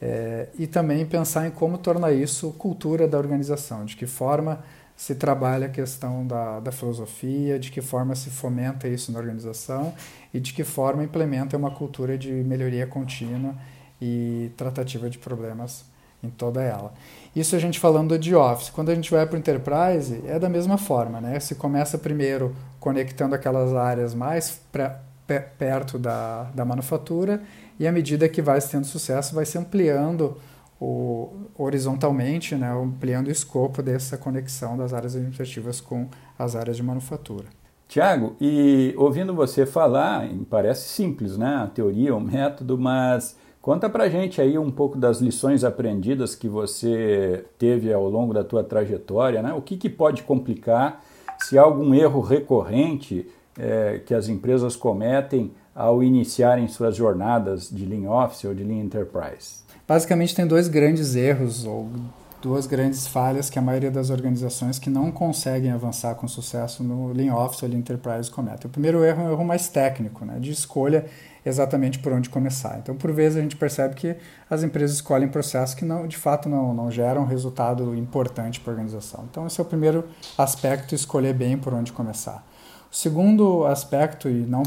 é, 0.00 0.48
e 0.58 0.66
também 0.66 1.04
pensar 1.04 1.46
em 1.46 1.50
como 1.50 1.76
tornar 1.76 2.12
isso 2.12 2.52
cultura 2.52 3.06
da 3.06 3.18
organização, 3.18 3.84
de 3.84 3.96
que 3.96 4.06
forma 4.06 4.64
se 4.96 5.14
trabalha 5.14 5.66
a 5.66 5.70
questão 5.70 6.26
da, 6.26 6.60
da 6.60 6.70
filosofia, 6.70 7.58
de 7.58 7.70
que 7.70 7.80
forma 7.80 8.14
se 8.14 8.30
fomenta 8.30 8.86
isso 8.86 9.10
na 9.10 9.18
organização 9.18 9.94
e 10.32 10.38
de 10.38 10.52
que 10.52 10.62
forma 10.62 11.02
implementa 11.02 11.56
uma 11.56 11.70
cultura 11.70 12.18
de 12.18 12.30
melhoria 12.30 12.86
contínua 12.86 13.54
e 14.00 14.50
tratativa 14.56 15.08
de 15.08 15.18
problemas 15.18 15.84
em 16.22 16.30
toda 16.30 16.62
ela. 16.62 16.92
Isso 17.34 17.54
a 17.54 17.58
gente 17.58 17.78
falando 17.78 18.18
de 18.18 18.34
Office. 18.34 18.70
Quando 18.70 18.90
a 18.90 18.94
gente 18.94 19.10
vai 19.10 19.24
para 19.26 19.36
o 19.36 19.38
Enterprise, 19.38 20.22
é 20.26 20.38
da 20.38 20.48
mesma 20.48 20.76
forma. 20.76 21.20
Né? 21.20 21.38
Se 21.38 21.54
começa 21.54 21.96
primeiro 21.96 22.54
conectando 22.78 23.34
aquelas 23.34 23.74
áreas 23.74 24.14
mais 24.14 24.60
perto 25.58 25.98
da, 25.98 26.50
da 26.54 26.64
manufatura 26.64 27.42
e 27.78 27.86
à 27.86 27.92
medida 27.92 28.28
que 28.28 28.42
vai 28.42 28.60
tendo 28.60 28.84
sucesso, 28.84 29.34
vai 29.34 29.46
se 29.46 29.56
ampliando 29.56 30.36
o, 30.80 31.30
horizontalmente, 31.56 32.54
né, 32.56 32.72
ampliando 32.72 33.28
o 33.28 33.30
escopo 33.30 33.82
dessa 33.82 34.16
conexão 34.16 34.76
das 34.76 34.92
áreas 34.94 35.14
administrativas 35.14 35.80
com 35.80 36.08
as 36.38 36.56
áreas 36.56 36.76
de 36.76 36.82
manufatura. 36.82 37.46
Tiago, 37.86 38.36
e 38.40 38.94
ouvindo 38.96 39.34
você 39.34 39.66
falar, 39.66 40.28
parece 40.48 40.88
simples, 40.88 41.36
né, 41.36 41.56
a 41.56 41.66
teoria, 41.66 42.14
o 42.14 42.20
método, 42.20 42.78
mas 42.78 43.36
conta 43.70 43.88
pra 43.88 44.08
gente 44.08 44.40
aí 44.40 44.58
um 44.58 44.68
pouco 44.68 44.98
das 44.98 45.20
lições 45.20 45.62
aprendidas 45.62 46.34
que 46.34 46.48
você 46.48 47.44
teve 47.56 47.92
ao 47.92 48.10
longo 48.10 48.34
da 48.34 48.42
tua 48.42 48.64
trajetória, 48.64 49.40
né, 49.40 49.52
o 49.52 49.62
que, 49.62 49.76
que 49.76 49.88
pode 49.88 50.24
complicar, 50.24 51.04
se 51.38 51.56
há 51.56 51.62
algum 51.62 51.94
erro 51.94 52.20
recorrente 52.20 53.28
é, 53.56 54.00
que 54.04 54.12
as 54.12 54.28
empresas 54.28 54.74
cometem 54.74 55.52
ao 55.72 56.02
iniciarem 56.02 56.66
suas 56.66 56.96
jornadas 56.96 57.70
de 57.70 57.86
Lean 57.86 58.10
Office 58.10 58.42
ou 58.42 58.52
de 58.52 58.64
Lean 58.64 58.80
Enterprise. 58.80 59.60
Basicamente, 59.86 60.34
tem 60.34 60.48
dois 60.48 60.66
grandes 60.66 61.14
erros 61.14 61.64
ou 61.64 61.88
duas 62.42 62.66
grandes 62.66 63.06
falhas 63.06 63.48
que 63.48 63.58
a 63.58 63.62
maioria 63.62 63.90
das 63.92 64.10
organizações 64.10 64.80
que 64.80 64.90
não 64.90 65.12
conseguem 65.12 65.70
avançar 65.70 66.16
com 66.16 66.26
sucesso 66.26 66.82
no 66.82 67.12
Lean 67.12 67.36
Office 67.36 67.62
ou 67.62 67.68
Lean 67.68 67.78
Enterprise 67.78 68.28
cometem. 68.28 68.66
O 68.66 68.70
primeiro 68.70 69.04
erro 69.04 69.22
é 69.22 69.24
um 69.26 69.30
erro 69.30 69.44
mais 69.44 69.68
técnico, 69.68 70.24
né, 70.24 70.40
de 70.40 70.50
escolha 70.50 71.06
exatamente 71.44 71.98
por 71.98 72.12
onde 72.12 72.28
começar. 72.28 72.78
Então, 72.78 72.94
por 72.94 73.12
vezes, 73.12 73.38
a 73.38 73.40
gente 73.40 73.56
percebe 73.56 73.94
que 73.94 74.16
as 74.48 74.62
empresas 74.62 74.96
escolhem 74.96 75.28
processos 75.28 75.74
que 75.74 75.84
não, 75.84 76.06
de 76.06 76.16
fato 76.16 76.48
não, 76.48 76.74
não 76.74 76.90
geram 76.90 77.24
resultado 77.24 77.94
importante 77.94 78.60
para 78.60 78.72
a 78.72 78.74
organização. 78.74 79.24
Então, 79.30 79.46
esse 79.46 79.60
é 79.60 79.62
o 79.62 79.66
primeiro 79.66 80.04
aspecto, 80.36 80.94
escolher 80.94 81.34
bem 81.34 81.56
por 81.56 81.72
onde 81.72 81.92
começar. 81.92 82.44
O 82.90 82.94
segundo 82.94 83.64
aspecto, 83.66 84.28
e 84.28 84.46
não 84.46 84.62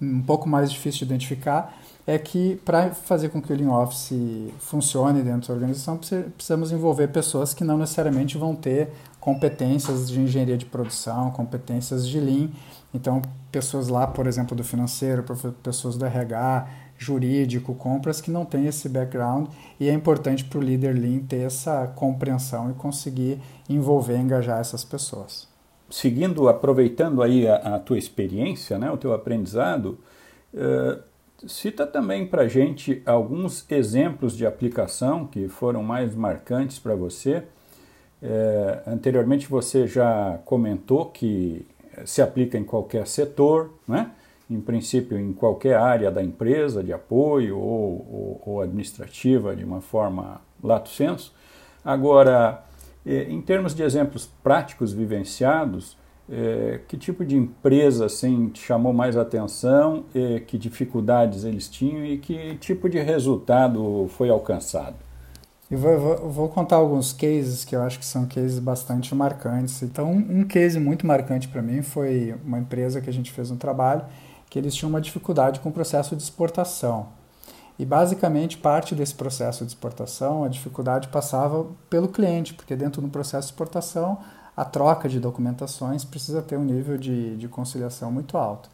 um 0.00 0.22
pouco 0.22 0.48
mais 0.48 0.70
difícil 0.70 1.00
de 1.00 1.14
identificar, 1.14 1.76
é 2.06 2.18
que 2.18 2.56
para 2.64 2.90
fazer 2.90 3.30
com 3.30 3.40
que 3.40 3.52
o 3.52 3.56
Lean 3.56 3.72
Office 3.72 4.12
funcione 4.58 5.22
dentro 5.22 5.48
da 5.48 5.54
organização, 5.54 5.96
precisamos 5.96 6.70
envolver 6.70 7.08
pessoas 7.08 7.54
que 7.54 7.64
não 7.64 7.78
necessariamente 7.78 8.36
vão 8.36 8.54
ter 8.54 8.90
competências 9.18 10.10
de 10.10 10.20
engenharia 10.20 10.58
de 10.58 10.66
produção, 10.66 11.30
competências 11.30 12.06
de 12.06 12.20
Lean. 12.20 12.50
Então, 12.94 13.20
pessoas 13.50 13.88
lá, 13.88 14.06
por 14.06 14.26
exemplo, 14.26 14.56
do 14.56 14.62
financeiro, 14.62 15.24
pessoas 15.62 15.96
do 15.96 16.06
RH, 16.06 16.68
jurídico, 16.96 17.74
compras, 17.74 18.20
que 18.20 18.30
não 18.30 18.44
têm 18.44 18.66
esse 18.66 18.88
background 18.88 19.48
e 19.80 19.88
é 19.88 19.92
importante 19.92 20.44
para 20.44 20.58
o 20.58 20.62
líder 20.62 20.96
Lean 20.96 21.18
ter 21.20 21.40
essa 21.40 21.88
compreensão 21.96 22.70
e 22.70 22.74
conseguir 22.74 23.40
envolver, 23.68 24.16
engajar 24.16 24.60
essas 24.60 24.84
pessoas. 24.84 25.48
Seguindo, 25.90 26.48
aproveitando 26.48 27.20
aí 27.20 27.48
a, 27.48 27.56
a 27.56 27.78
tua 27.78 27.98
experiência, 27.98 28.78
né, 28.78 28.90
o 28.90 28.96
teu 28.96 29.12
aprendizado, 29.12 29.98
uh, 30.54 31.02
Cita 31.46 31.86
também 31.86 32.26
para 32.26 32.48
gente 32.48 33.02
alguns 33.04 33.70
exemplos 33.70 34.36
de 34.36 34.46
aplicação 34.46 35.26
que 35.26 35.48
foram 35.48 35.82
mais 35.82 36.14
marcantes 36.14 36.78
para 36.78 36.94
você. 36.94 37.42
É, 38.22 38.82
anteriormente 38.86 39.46
você 39.48 39.86
já 39.86 40.38
comentou 40.44 41.06
que 41.06 41.66
se 42.04 42.22
aplica 42.22 42.58
em 42.58 42.64
qualquer 42.64 43.06
setor, 43.06 43.70
né? 43.86 44.10
em 44.50 44.60
princípio 44.60 45.18
em 45.18 45.32
qualquer 45.32 45.76
área 45.76 46.10
da 46.10 46.22
empresa, 46.22 46.82
de 46.82 46.92
apoio 46.92 47.58
ou, 47.58 48.06
ou, 48.10 48.42
ou 48.44 48.60
administrativa, 48.60 49.56
de 49.56 49.64
uma 49.64 49.80
forma 49.80 50.40
lato 50.62 50.90
senso. 50.90 51.32
Agora, 51.84 52.62
é, 53.06 53.24
em 53.24 53.40
termos 53.40 53.74
de 53.74 53.82
exemplos 53.82 54.28
práticos 54.42 54.92
vivenciados, 54.92 55.96
é, 56.30 56.80
que 56.88 56.96
tipo 56.96 57.24
de 57.24 57.36
empresa 57.36 58.06
assim, 58.06 58.50
chamou 58.54 58.92
mais 58.92 59.16
atenção, 59.16 60.04
é, 60.14 60.40
que 60.40 60.56
dificuldades 60.56 61.44
eles 61.44 61.68
tinham 61.68 62.04
e 62.04 62.16
que 62.18 62.56
tipo 62.56 62.88
de 62.88 62.98
resultado 62.98 64.06
foi 64.10 64.30
alcançado? 64.30 64.96
Eu 65.70 65.78
vou, 65.78 66.30
vou, 66.30 66.48
contar 66.48 66.76
alguns 66.76 67.12
cases 67.12 67.64
que 67.64 67.74
eu 67.74 67.82
acho 67.82 67.98
que 67.98 68.04
são 68.04 68.26
cases 68.26 68.58
bastante 68.58 69.14
marcantes. 69.14 69.82
Então, 69.82 70.12
um, 70.12 70.40
um 70.40 70.44
case 70.44 70.78
muito 70.78 71.06
marcante 71.06 71.48
para 71.48 71.62
mim 71.62 71.82
foi 71.82 72.34
uma 72.44 72.58
empresa 72.58 73.00
que 73.00 73.08
a 73.08 73.12
gente 73.12 73.32
fez 73.32 73.50
um 73.50 73.56
trabalho 73.56 74.04
que 74.50 74.58
eles 74.58 74.74
tinham 74.74 74.90
uma 74.90 75.00
dificuldade 75.00 75.58
com 75.60 75.68
o 75.68 75.72
processo 75.72 76.14
de 76.14 76.22
exportação. 76.22 77.08
E 77.76 77.84
basicamente 77.84 78.56
parte 78.56 78.94
desse 78.94 79.14
processo 79.14 79.64
de 79.64 79.72
exportação, 79.72 80.44
a 80.44 80.48
dificuldade 80.48 81.08
passava 81.08 81.66
pelo 81.90 82.06
cliente, 82.06 82.54
porque 82.54 82.76
dentro 82.76 83.02
do 83.02 83.08
processo 83.08 83.48
de 83.48 83.52
exportação 83.52 84.18
a 84.56 84.64
troca 84.64 85.08
de 85.08 85.18
documentações 85.18 86.04
precisa 86.04 86.40
ter 86.40 86.56
um 86.56 86.64
nível 86.64 86.96
de, 86.96 87.36
de 87.36 87.48
conciliação 87.48 88.12
muito 88.12 88.38
alto. 88.38 88.70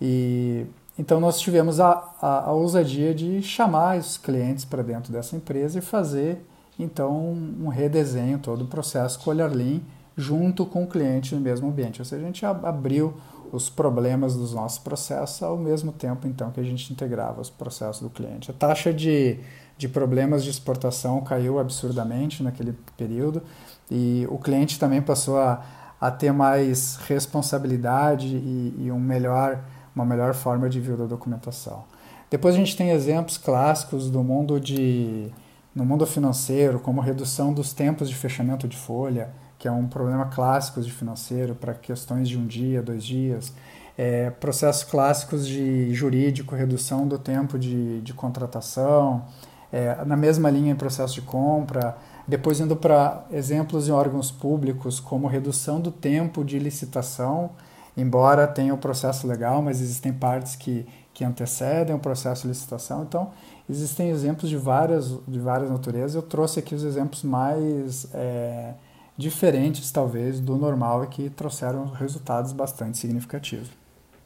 E 0.00 0.64
então 1.00 1.18
nós 1.18 1.40
tivemos 1.40 1.80
a, 1.80 2.12
a, 2.20 2.44
a 2.50 2.52
ousadia 2.52 3.14
de 3.14 3.40
chamar 3.42 3.96
os 3.96 4.18
clientes 4.18 4.66
para 4.66 4.82
dentro 4.82 5.10
dessa 5.10 5.34
empresa 5.34 5.78
e 5.78 5.80
fazer 5.80 6.44
então 6.78 7.10
um 7.18 7.68
redesenho 7.68 8.38
todo 8.38 8.64
o 8.64 8.66
processo 8.66 9.18
com 9.18 9.30
o 9.30 9.32
Olhar 9.32 9.50
Lean 9.50 9.80
junto 10.14 10.66
com 10.66 10.84
o 10.84 10.86
cliente 10.86 11.34
no 11.34 11.40
mesmo 11.40 11.68
ambiente. 11.68 12.02
Ou 12.02 12.04
seja, 12.04 12.22
a 12.22 12.26
gente 12.26 12.44
abriu 12.44 13.14
os 13.50 13.70
problemas 13.70 14.36
dos 14.36 14.52
nossos 14.52 14.78
processos 14.78 15.42
ao 15.42 15.56
mesmo 15.56 15.90
tempo 15.90 16.28
então 16.28 16.50
que 16.50 16.60
a 16.60 16.62
gente 16.62 16.92
integrava 16.92 17.40
os 17.40 17.48
processos 17.48 18.02
do 18.02 18.10
cliente. 18.10 18.50
A 18.50 18.54
taxa 18.54 18.92
de, 18.92 19.38
de 19.78 19.88
problemas 19.88 20.44
de 20.44 20.50
exportação 20.50 21.22
caiu 21.22 21.58
absurdamente 21.58 22.42
naquele 22.42 22.74
período. 22.98 23.42
E 23.90 24.26
o 24.28 24.36
cliente 24.36 24.78
também 24.78 25.00
passou 25.00 25.38
a, 25.38 25.64
a 25.98 26.10
ter 26.10 26.30
mais 26.30 26.96
responsabilidade 27.08 28.36
e, 28.36 28.74
e 28.78 28.92
um 28.92 29.00
melhor, 29.00 29.64
uma 29.94 30.04
melhor 30.04 30.34
forma 30.34 30.68
de 30.68 30.80
ver 30.80 30.96
da 30.96 31.06
documentação. 31.06 31.84
Depois 32.30 32.54
a 32.54 32.58
gente 32.58 32.76
tem 32.76 32.90
exemplos 32.90 33.36
clássicos 33.36 34.10
do 34.10 34.22
mundo 34.22 34.60
de 34.60 35.30
no 35.74 35.84
mundo 35.84 36.04
financeiro, 36.04 36.80
como 36.80 37.00
redução 37.00 37.52
dos 37.52 37.72
tempos 37.72 38.08
de 38.08 38.16
fechamento 38.16 38.66
de 38.66 38.76
folha, 38.76 39.30
que 39.58 39.68
é 39.68 39.70
um 39.70 39.86
problema 39.86 40.26
clássico 40.26 40.80
de 40.80 40.90
financeiro 40.90 41.54
para 41.54 41.74
questões 41.74 42.28
de 42.28 42.36
um 42.36 42.46
dia, 42.46 42.82
dois 42.82 43.04
dias. 43.04 43.52
É, 43.96 44.30
processos 44.30 44.82
clássicos 44.82 45.46
de 45.46 45.92
jurídico, 45.94 46.54
redução 46.56 47.06
do 47.06 47.18
tempo 47.18 47.58
de, 47.58 48.00
de 48.00 48.12
contratação, 48.12 49.24
é, 49.70 50.04
na 50.04 50.16
mesma 50.16 50.50
linha 50.50 50.72
em 50.72 50.76
processo 50.76 51.14
de 51.14 51.22
compra, 51.22 51.96
depois, 52.26 52.60
indo 52.60 52.76
para 52.76 53.24
exemplos 53.32 53.88
em 53.88 53.90
órgãos 53.90 54.30
públicos, 54.30 55.00
como 55.00 55.26
redução 55.26 55.80
do 55.80 55.90
tempo 55.90 56.44
de 56.44 56.58
licitação, 56.60 57.50
embora 57.96 58.46
tenha 58.46 58.72
o 58.72 58.78
processo 58.78 59.26
legal, 59.26 59.60
mas 59.62 59.80
existem 59.80 60.12
partes 60.12 60.56
que, 60.56 60.86
que 61.12 61.24
antecedem 61.24 61.94
o 61.94 61.98
processo 61.98 62.42
de 62.42 62.48
licitação. 62.48 63.02
Então, 63.02 63.30
existem 63.68 64.10
exemplos 64.10 64.48
de 64.48 64.56
várias, 64.56 65.14
de 65.26 65.38
várias 65.38 65.70
naturezas. 65.70 66.14
Eu 66.14 66.22
trouxe 66.22 66.60
aqui 66.60 66.74
os 66.74 66.84
exemplos 66.84 67.22
mais 67.22 68.06
é, 68.14 68.74
diferentes, 69.16 69.90
talvez, 69.90 70.40
do 70.40 70.56
normal 70.56 71.04
e 71.04 71.06
que 71.08 71.30
trouxeram 71.30 71.86
resultados 71.86 72.52
bastante 72.52 72.98
significativos. 72.98 73.68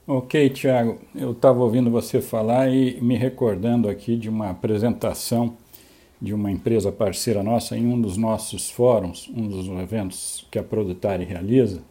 Ok, 0.07 0.51
Tiago, 0.51 0.99
eu 1.15 1.33
estava 1.33 1.61
ouvindo 1.61 1.91
você 1.91 2.21
falar 2.21 2.69
e 2.69 3.01
me 3.01 3.17
recordando 3.17 3.89
aqui 3.89 4.17
de 4.17 4.29
uma 4.29 4.51
apresentação 4.51 5.57
de 6.21 6.33
uma 6.33 6.51
empresa 6.51 6.93
parceira 6.93 7.43
nossa 7.43 7.77
em 7.77 7.87
um 7.87 8.01
dos 8.01 8.17
nossos 8.17 8.71
fóruns, 8.71 9.31
um 9.35 9.49
dos 9.49 9.67
eventos 9.81 10.47
que 10.51 10.59
a 10.59 10.63
Produtari 10.63 11.25
realiza, 11.25 11.83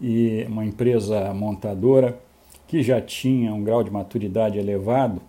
e 0.00 0.44
uma 0.48 0.64
empresa 0.64 1.32
montadora 1.34 2.18
que 2.66 2.82
já 2.82 3.00
tinha 3.00 3.52
um 3.52 3.64
grau 3.64 3.82
de 3.82 3.90
maturidade 3.90 4.58
elevado 4.58 5.20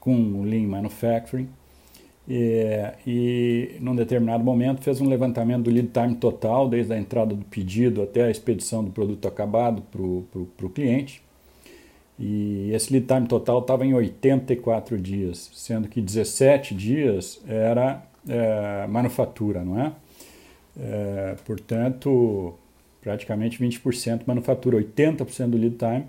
com 0.00 0.14
o 0.14 0.44
Lean 0.44 0.68
Manufacturing 0.68 1.48
E, 2.28 2.92
e 3.06 3.76
num 3.80 3.94
determinado 3.94 4.42
momento 4.42 4.82
fez 4.82 5.00
um 5.00 5.08
levantamento 5.08 5.64
do 5.64 5.70
lead 5.70 5.88
time 5.88 6.14
total, 6.16 6.68
desde 6.68 6.92
a 6.92 6.98
entrada 6.98 7.34
do 7.34 7.44
pedido 7.44 8.02
até 8.02 8.24
a 8.24 8.30
expedição 8.30 8.82
do 8.84 8.90
produto 8.90 9.28
acabado 9.28 9.82
para 9.82 10.02
o 10.02 10.70
cliente. 10.70 11.22
E 12.18 12.70
esse 12.72 12.92
lead 12.92 13.06
time 13.06 13.26
total 13.28 13.60
estava 13.60 13.84
em 13.86 13.94
84 13.94 14.98
dias, 14.98 15.50
sendo 15.54 15.86
que 15.88 16.00
17 16.00 16.74
dias 16.74 17.40
era 17.46 18.02
é, 18.28 18.86
manufatura, 18.88 19.62
não 19.64 19.78
é? 19.78 19.92
é? 20.78 21.36
Portanto, 21.44 22.54
praticamente 23.06 23.62
20% 23.62 24.22
manufatura, 24.26 24.78
80% 24.78 25.50
do 25.50 25.56
lead 25.56 25.76
time 25.76 26.06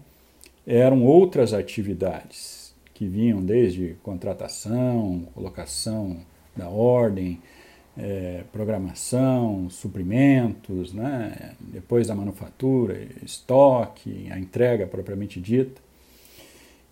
eram 0.65 1.03
outras 1.05 1.53
atividades 1.53 2.73
que 2.91 3.05
vinham 3.05 3.39
desde 3.39 3.95
contratação, 4.01 5.27
colocação 5.35 6.17
da 6.55 6.67
ordem, 6.67 7.39
é, 7.95 8.41
programação, 8.51 9.69
suprimentos, 9.69 10.91
né? 10.91 11.51
depois 11.59 12.07
da 12.07 12.15
manufatura, 12.15 13.07
estoque, 13.23 14.27
a 14.31 14.39
entrega 14.39 14.87
propriamente 14.87 15.39
dita. 15.39 15.79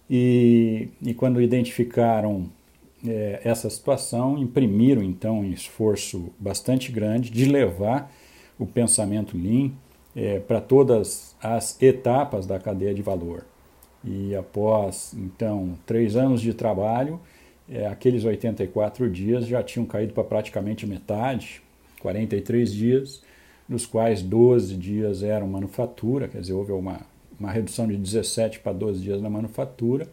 E, 0.07 0.87
e 1.01 1.15
quando 1.15 1.41
identificaram 1.41 2.47
é, 3.03 3.41
essa 3.43 3.71
situação, 3.71 4.37
imprimiram 4.37 5.01
então 5.01 5.39
um 5.39 5.51
esforço 5.51 6.31
bastante 6.37 6.91
grande 6.91 7.31
de 7.31 7.45
levar 7.45 8.13
o 8.59 8.67
pensamento 8.67 9.35
Lean 9.35 9.71
é, 10.15 10.39
para 10.39 10.61
todas 10.61 11.35
as 11.41 11.81
etapas 11.81 12.45
da 12.45 12.59
cadeia 12.59 12.93
de 12.93 13.01
valor. 13.01 13.45
E 14.03 14.35
após 14.35 15.13
então 15.13 15.77
três 15.85 16.15
anos 16.15 16.41
de 16.41 16.53
trabalho, 16.53 17.19
é, 17.69 17.87
aqueles 17.87 18.23
84 18.23 19.09
dias 19.09 19.47
já 19.47 19.63
tinham 19.63 19.85
caído 19.85 20.13
para 20.13 20.23
praticamente 20.23 20.85
metade, 20.85 21.61
43 21.99 22.73
dias, 22.73 23.23
dos 23.67 23.85
quais 23.85 24.21
12 24.21 24.75
dias 24.75 25.23
eram 25.23 25.47
manufatura, 25.47 26.27
quer 26.27 26.39
dizer, 26.39 26.53
houve 26.53 26.71
uma 26.71 27.01
uma 27.39 27.51
redução 27.51 27.87
de 27.87 27.97
17 27.97 28.59
para 28.59 28.73
12 28.73 29.01
dias 29.01 29.21
na 29.21 29.29
manufatura, 29.29 30.07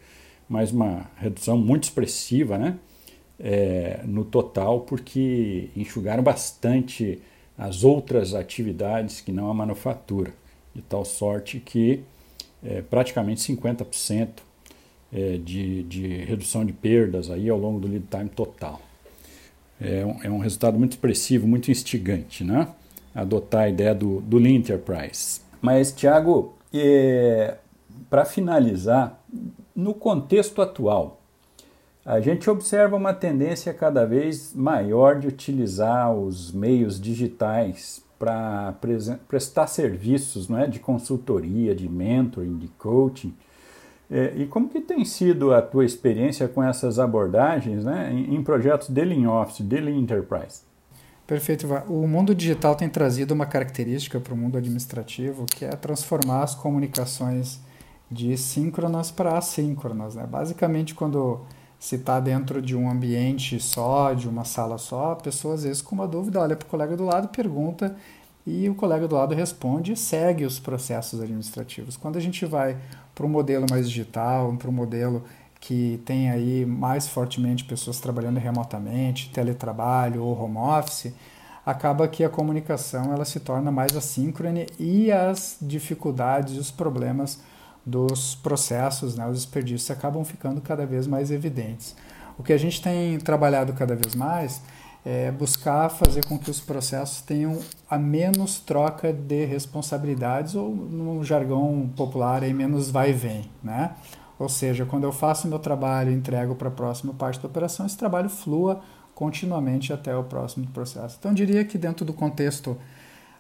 mas 0.49 0.73
uma 0.73 1.11
redução 1.17 1.57
muito 1.57 1.85
expressiva 1.85 2.59
né? 2.59 2.79
É, 3.39 4.01
no 4.05 4.25
total, 4.25 4.81
porque 4.81 5.71
enxugaram 5.77 6.23
bastante 6.23 7.21
as 7.63 7.85
outras 7.85 8.35
atividades 8.35 9.21
que 9.21 9.31
não 9.31 9.49
a 9.49 9.55
manufatura, 9.55 10.35
de 10.75 10.83
tal 10.83 11.05
sorte 11.05 11.61
que 11.61 12.03
é, 12.65 12.83
praticamente 12.83 13.41
50% 13.41 14.29
é, 15.13 15.37
de, 15.37 15.85
de 15.85 16.25
redução 16.25 16.65
de 16.65 16.73
perdas 16.73 17.31
aí 17.31 17.49
ao 17.49 17.59
longo 17.59 17.79
do 17.79 17.87
lead 17.87 18.05
time 18.11 18.29
total. 18.29 18.81
É 19.81 20.05
um, 20.05 20.23
é 20.25 20.31
um 20.31 20.39
resultado 20.39 20.77
muito 20.77 20.93
expressivo, 20.93 21.47
muito 21.47 21.71
instigante, 21.71 22.43
né? 22.43 22.67
adotar 23.15 23.63
a 23.63 23.69
ideia 23.69 23.95
do, 23.95 24.21
do 24.23 24.39
Lean 24.39 24.55
Enterprise. 24.55 25.41
Mas, 25.61 25.93
Tiago, 25.93 26.55
é, 26.75 27.59
Para 28.11 28.25
finalizar, 28.25 29.23
no 29.75 29.95
contexto 29.95 30.61
atual, 30.61 31.22
a 32.05 32.21
gente 32.21 32.51
observa 32.51 32.97
uma 32.97 33.15
tendência 33.15 33.73
cada 33.73 34.05
vez 34.05 34.53
maior 34.55 35.19
de 35.19 35.29
utilizar 35.29 36.13
os 36.13 36.51
meios 36.51 37.01
digitais 37.01 38.03
para 38.19 38.75
prestar 39.27 39.67
serviços 39.67 40.49
não 40.49 40.59
é, 40.59 40.67
de 40.67 40.79
consultoria, 40.79 41.75
de 41.75 41.89
mentoring, 41.89 42.57
de 42.57 42.69
coaching. 42.79 43.35
É, 44.11 44.33
e 44.37 44.47
como 44.47 44.69
que 44.69 44.81
tem 44.81 45.05
sido 45.05 45.55
a 45.55 45.63
tua 45.63 45.85
experiência 45.85 46.47
com 46.47 46.63
essas 46.63 46.99
abordagens 46.99 47.85
né, 47.85 48.13
em, 48.13 48.35
em 48.35 48.43
projetos 48.43 48.89
de 48.89 49.05
Lean 49.05 49.31
Office, 49.31 49.67
de 49.67 49.81
Lean 49.81 49.97
Enterprise? 49.97 50.63
Perfeito. 51.27 51.67
O 51.89 52.07
mundo 52.07 52.35
digital 52.35 52.75
tem 52.75 52.89
trazido 52.89 53.33
uma 53.33 53.47
característica 53.47 54.21
para 54.21 54.35
o 54.35 54.37
mundo 54.37 54.59
administrativo 54.59 55.47
que 55.47 55.65
é 55.65 55.71
transformar 55.71 56.43
as 56.43 56.55
comunicações 56.55 57.61
de 58.11 58.37
síncronas 58.37 59.11
para 59.11 59.39
assíncronas. 59.39 60.15
Né? 60.15 60.27
Basicamente, 60.27 60.95
quando 60.95 61.41
se 61.83 61.97
está 61.97 62.21
dentro 62.21 62.63
de 62.63 62.77
um 62.77 62.89
ambiente 62.89 63.59
só, 63.59 64.15
de 64.15 64.29
uma 64.29 64.45
sala 64.45 64.79
só, 64.79 65.11
a 65.11 65.17
pessoa 65.17 65.55
às 65.55 65.65
vezes 65.65 65.83
com 65.83 65.97
uma 65.97 66.07
dúvida 66.07 66.39
olha 66.39 66.55
para 66.55 66.65
o 66.65 66.71
colega 66.71 66.97
do 66.97 67.05
lado, 67.05 67.27
pergunta 67.27 67.97
e 68.47 68.69
o 68.69 68.75
colega 68.77 69.09
do 69.09 69.17
lado 69.17 69.35
responde 69.35 69.91
e 69.91 69.97
segue 69.97 70.45
os 70.45 70.61
processos 70.61 71.21
administrativos. 71.21 71.97
Quando 71.97 72.19
a 72.19 72.21
gente 72.21 72.47
vai 72.47 72.77
para 73.13 73.27
um 73.27 73.29
modelo 73.29 73.67
mais 73.69 73.91
digital, 73.91 74.55
para 74.57 74.71
um 74.71 74.73
modelo 74.73 75.25
que 75.59 76.01
tem 76.07 76.31
aí 76.31 76.65
mais 76.65 77.09
fortemente 77.09 77.65
pessoas 77.65 77.99
trabalhando 77.99 78.39
remotamente, 78.39 79.31
teletrabalho 79.31 80.23
ou 80.23 80.41
home 80.41 80.59
office, 80.59 81.13
acaba 81.67 82.07
que 82.07 82.23
a 82.23 82.29
comunicação 82.29 83.13
ela 83.13 83.25
se 83.25 83.41
torna 83.41 83.73
mais 83.73 83.97
assíncrone 83.97 84.67
e 84.79 85.11
as 85.11 85.57
dificuldades, 85.61 86.57
os 86.57 86.71
problemas 86.71 87.41
dos 87.85 88.35
processos, 88.37 89.17
né, 89.17 89.27
os 89.27 89.39
desperdícios 89.39 89.91
acabam 89.91 90.25
ficando 90.25 90.61
cada 90.61 90.87
vez 90.87 91.07
mais 91.07 91.31
evidentes. 91.31 91.97
O 92.39 92.43
que 92.43 92.53
a 92.53 92.59
gente 92.59 92.81
tem 92.81 93.19
trabalhado 93.19 93.73
cada 93.73 93.95
vez 93.95 94.15
mais 94.15 94.63
é 95.05 95.33
buscar 95.33 95.89
fazer 95.89 96.25
com 96.27 96.39
que 96.39 96.49
os 96.49 96.61
processos 96.61 97.21
tenham 97.23 97.59
a 97.91 97.99
menos 97.99 98.61
troca 98.61 99.13
de 99.13 99.45
responsabilidades 99.45 100.55
ou, 100.55 100.75
no 100.75 101.25
jargão 101.25 101.91
popular, 101.97 102.45
aí, 102.45 102.55
menos 102.55 102.91
vai 102.91 103.11
e 103.11 103.13
vem, 103.13 103.51
né? 103.63 103.95
Ou 104.39 104.49
seja, 104.49 104.87
quando 104.87 105.05
eu 105.05 105.13
faço 105.13 105.49
meu 105.49 105.59
trabalho 105.59 106.11
e 106.11 106.15
entrego 106.15 106.55
para 106.55 106.69
a 106.69 106.71
próxima 106.71 107.13
parte 107.13 107.41
da 107.41 107.49
operação, 107.49 107.85
esse 107.85 107.97
trabalho 107.97 108.29
flua 108.29 108.81
continuamente 109.15 109.93
até 109.93 110.17
o 110.17 110.25
próximo 110.25 110.67
processo. 110.69 111.17
Então, 111.19 111.33
eu 111.33 111.35
diria 111.35 111.65
que 111.65 111.77
dentro 111.77 112.05
do 112.05 112.13
contexto 112.13 112.77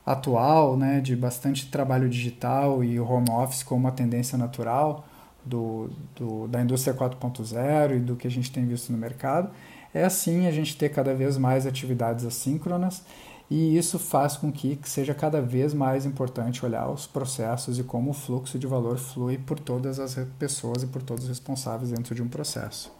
atual, 0.04 0.76
né, 0.76 1.00
de 1.00 1.14
bastante 1.14 1.70
trabalho 1.70 2.08
digital 2.08 2.82
e 2.82 2.98
home 2.98 3.30
office 3.30 3.62
como 3.62 3.80
uma 3.80 3.92
tendência 3.92 4.36
natural 4.36 5.04
do, 5.44 5.90
do, 6.16 6.48
da 6.48 6.60
indústria 6.60 6.94
4.0 6.94 7.96
e 7.96 8.00
do 8.00 8.16
que 8.16 8.26
a 8.26 8.30
gente 8.30 8.50
tem 8.50 8.66
visto 8.66 8.90
no 8.92 8.98
mercado, 8.98 9.50
é 9.94 10.04
assim 10.04 10.46
a 10.46 10.50
gente 10.50 10.76
ter 10.76 10.88
cada 10.88 11.14
vez 11.14 11.36
mais 11.36 11.66
atividades 11.66 12.24
assíncronas 12.24 13.04
e 13.50 13.76
isso 13.76 13.98
faz 13.98 14.36
com 14.36 14.50
que 14.50 14.78
seja 14.84 15.12
cada 15.12 15.40
vez 15.42 15.74
mais 15.74 16.06
importante 16.06 16.64
olhar 16.64 16.88
os 16.88 17.06
processos 17.06 17.78
e 17.78 17.84
como 17.84 18.10
o 18.10 18.14
fluxo 18.14 18.58
de 18.58 18.66
valor 18.66 18.96
flui 18.96 19.36
por 19.36 19.60
todas 19.60 20.00
as 20.00 20.14
pessoas 20.38 20.82
e 20.82 20.86
por 20.86 21.02
todos 21.02 21.24
os 21.24 21.28
responsáveis 21.28 21.90
dentro 21.90 22.14
de 22.14 22.22
um 22.22 22.28
processo. 22.28 22.90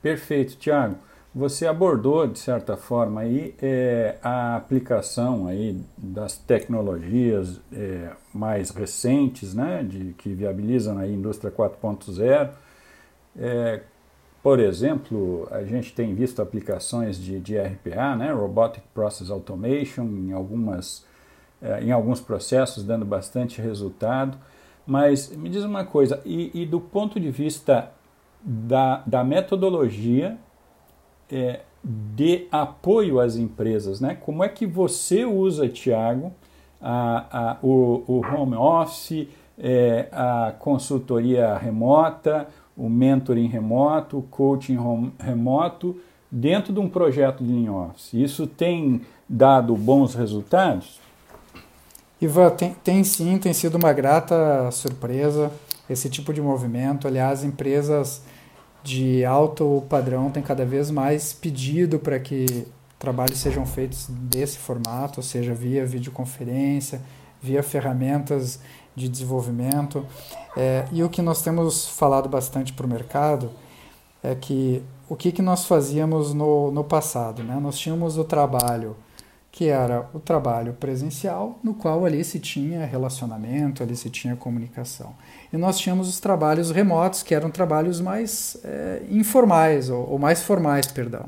Perfeito, 0.00 0.56
Tiago. 0.56 0.96
Você 1.34 1.66
abordou, 1.66 2.28
de 2.28 2.38
certa 2.38 2.76
forma, 2.76 3.22
aí, 3.22 3.56
é, 3.60 4.16
a 4.22 4.54
aplicação 4.54 5.48
aí 5.48 5.76
das 5.98 6.38
tecnologias 6.38 7.60
é, 7.72 8.12
mais 8.32 8.70
recentes, 8.70 9.52
né, 9.52 9.82
de, 9.82 10.14
que 10.16 10.32
viabilizam 10.32 10.96
a 10.96 11.08
indústria 11.08 11.50
4.0. 11.50 12.50
É, 13.36 13.80
por 14.44 14.60
exemplo, 14.60 15.48
a 15.50 15.64
gente 15.64 15.92
tem 15.92 16.14
visto 16.14 16.40
aplicações 16.40 17.18
de, 17.18 17.40
de 17.40 17.58
RPA, 17.58 18.14
né, 18.14 18.30
Robotic 18.30 18.84
Process 18.94 19.28
Automation, 19.28 20.04
em, 20.04 20.32
algumas, 20.32 21.04
eh, 21.60 21.82
em 21.82 21.90
alguns 21.90 22.20
processos, 22.20 22.84
dando 22.84 23.06
bastante 23.06 23.60
resultado. 23.60 24.38
Mas 24.86 25.34
me 25.34 25.48
diz 25.48 25.64
uma 25.64 25.84
coisa, 25.84 26.20
e, 26.26 26.50
e 26.54 26.66
do 26.66 26.78
ponto 26.78 27.18
de 27.18 27.30
vista 27.30 27.90
da, 28.44 29.02
da 29.06 29.24
metodologia 29.24 30.38
é, 31.30 31.60
de 31.82 32.46
apoio 32.50 33.20
às 33.20 33.36
empresas, 33.36 34.00
né? 34.00 34.16
como 34.20 34.42
é 34.42 34.48
que 34.48 34.66
você 34.66 35.24
usa, 35.24 35.68
Tiago, 35.68 36.32
o, 37.62 38.02
o 38.06 38.20
home 38.20 38.56
office, 38.56 39.28
é, 39.58 40.08
a 40.10 40.54
consultoria 40.58 41.56
remota, 41.56 42.48
o 42.76 42.88
mentoring 42.88 43.46
remoto, 43.46 44.18
o 44.18 44.22
coaching 44.22 44.78
remoto, 45.18 45.96
dentro 46.30 46.72
de 46.72 46.80
um 46.80 46.88
projeto 46.88 47.44
de 47.44 47.52
Lean 47.52 47.72
Office. 47.72 48.12
Isso 48.12 48.46
tem 48.46 49.02
dado 49.28 49.76
bons 49.76 50.14
resultados? 50.14 51.00
Ivan, 52.20 52.50
tem, 52.50 52.74
tem 52.82 53.04
sim, 53.04 53.38
tem 53.38 53.52
sido 53.52 53.76
uma 53.76 53.92
grata 53.92 54.70
surpresa 54.70 55.52
esse 55.88 56.08
tipo 56.08 56.32
de 56.32 56.40
movimento. 56.40 57.06
Aliás, 57.06 57.44
empresas 57.44 58.24
de 58.84 59.24
alto 59.24 59.82
padrão 59.88 60.30
têm 60.30 60.42
cada 60.42 60.64
vez 60.64 60.90
mais 60.90 61.32
pedido 61.32 61.98
para 61.98 62.20
que 62.20 62.68
trabalhos 62.98 63.38
sejam 63.38 63.64
feitos 63.64 64.08
desse 64.10 64.58
formato, 64.58 65.20
ou 65.20 65.24
seja, 65.24 65.54
via 65.54 65.86
videoconferência, 65.86 67.00
via 67.42 67.62
ferramentas 67.62 68.60
de 68.94 69.08
desenvolvimento. 69.08 70.06
É, 70.54 70.84
e 70.92 71.02
o 71.02 71.08
que 71.08 71.22
nós 71.22 71.40
temos 71.40 71.88
falado 71.88 72.28
bastante 72.28 72.74
para 72.74 72.84
o 72.84 72.88
mercado 72.88 73.50
é 74.22 74.34
que 74.34 74.82
o 75.08 75.16
que, 75.16 75.32
que 75.32 75.42
nós 75.42 75.64
fazíamos 75.64 76.34
no, 76.34 76.70
no 76.70 76.84
passado? 76.84 77.42
Né? 77.42 77.58
Nós 77.60 77.78
tínhamos 77.78 78.18
o 78.18 78.24
trabalho 78.24 78.96
que 79.54 79.68
era 79.68 80.10
o 80.12 80.18
trabalho 80.18 80.72
presencial, 80.72 81.60
no 81.62 81.74
qual 81.74 82.04
ali 82.04 82.24
se 82.24 82.40
tinha 82.40 82.84
relacionamento, 82.84 83.84
ali 83.84 83.94
se 83.94 84.10
tinha 84.10 84.34
comunicação. 84.34 85.14
E 85.52 85.56
nós 85.56 85.78
tínhamos 85.78 86.08
os 86.08 86.18
trabalhos 86.18 86.72
remotos, 86.72 87.22
que 87.22 87.32
eram 87.32 87.48
trabalhos 87.52 88.00
mais 88.00 88.56
é, 88.64 89.02
informais, 89.08 89.90
ou, 89.90 90.10
ou, 90.10 90.18
mais 90.18 90.42
formais, 90.42 90.88
perdão. 90.88 91.26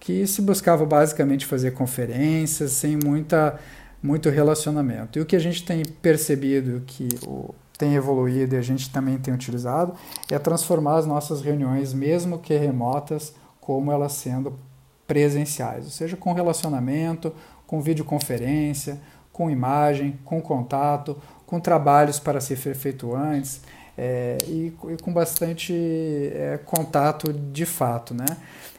que 0.00 0.26
se 0.26 0.40
buscava 0.40 0.86
basicamente 0.86 1.44
fazer 1.44 1.72
conferências 1.72 2.70
sem 2.70 2.96
muita, 2.96 3.60
muito 4.02 4.30
relacionamento. 4.30 5.18
E 5.18 5.20
o 5.20 5.26
que 5.26 5.36
a 5.36 5.40
gente 5.40 5.62
tem 5.62 5.84
percebido 5.84 6.82
que 6.86 7.06
o, 7.26 7.54
tem 7.76 7.94
evoluído 7.94 8.54
e 8.54 8.58
a 8.58 8.62
gente 8.62 8.88
também 8.88 9.18
tem 9.18 9.34
utilizado 9.34 9.92
é 10.30 10.38
transformar 10.38 10.96
as 10.96 11.06
nossas 11.06 11.42
reuniões, 11.42 11.92
mesmo 11.92 12.38
que 12.38 12.56
remotas, 12.56 13.34
como 13.60 13.92
elas 13.92 14.12
sendo 14.12 14.58
presenciais, 15.06 15.84
ou 15.84 15.90
seja, 15.90 16.16
com 16.16 16.32
relacionamento, 16.32 17.32
com 17.66 17.80
videoconferência, 17.80 19.00
com 19.32 19.50
imagem, 19.50 20.18
com 20.24 20.40
contato, 20.40 21.16
com 21.46 21.60
trabalhos 21.60 22.18
para 22.18 22.40
ser 22.40 22.56
feito 22.56 23.14
antes 23.14 23.60
é, 23.96 24.38
e, 24.46 24.72
e, 24.88 24.96
com 25.02 25.12
bastante 25.12 25.72
é, 25.74 26.58
contato 26.64 27.32
de 27.32 27.64
fato. 27.64 28.14
Né? 28.14 28.26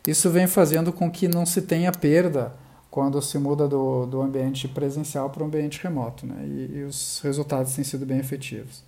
Isso 0.06 0.30
vem 0.30 0.48
fazendo 0.48 0.94
com 0.94 1.10
que 1.10 1.28
não 1.28 1.46
se 1.46 1.62
tenha 1.62 1.92
perda 1.92 2.54
quando 2.90 3.22
se 3.22 3.38
muda 3.38 3.68
do, 3.68 4.06
do 4.06 4.22
ambiente 4.22 4.68
presencial 4.68 5.30
para 5.30 5.44
o 5.44 5.46
ambiente 5.46 5.82
remoto, 5.84 6.26
né? 6.26 6.44
E, 6.44 6.78
e, 6.78 6.84
os 6.84 7.20
resultados 7.24 7.76
têm 7.76 7.84
sido 7.84 8.06
bem 8.06 8.18
efetivos. 8.18 8.84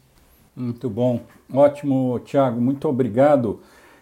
Muito 0.55 0.89
bom, 0.89 1.21
ótimo, 1.53 2.19
Tiago, 2.25 2.59
muito 2.59 2.87
obrigado 2.87 3.59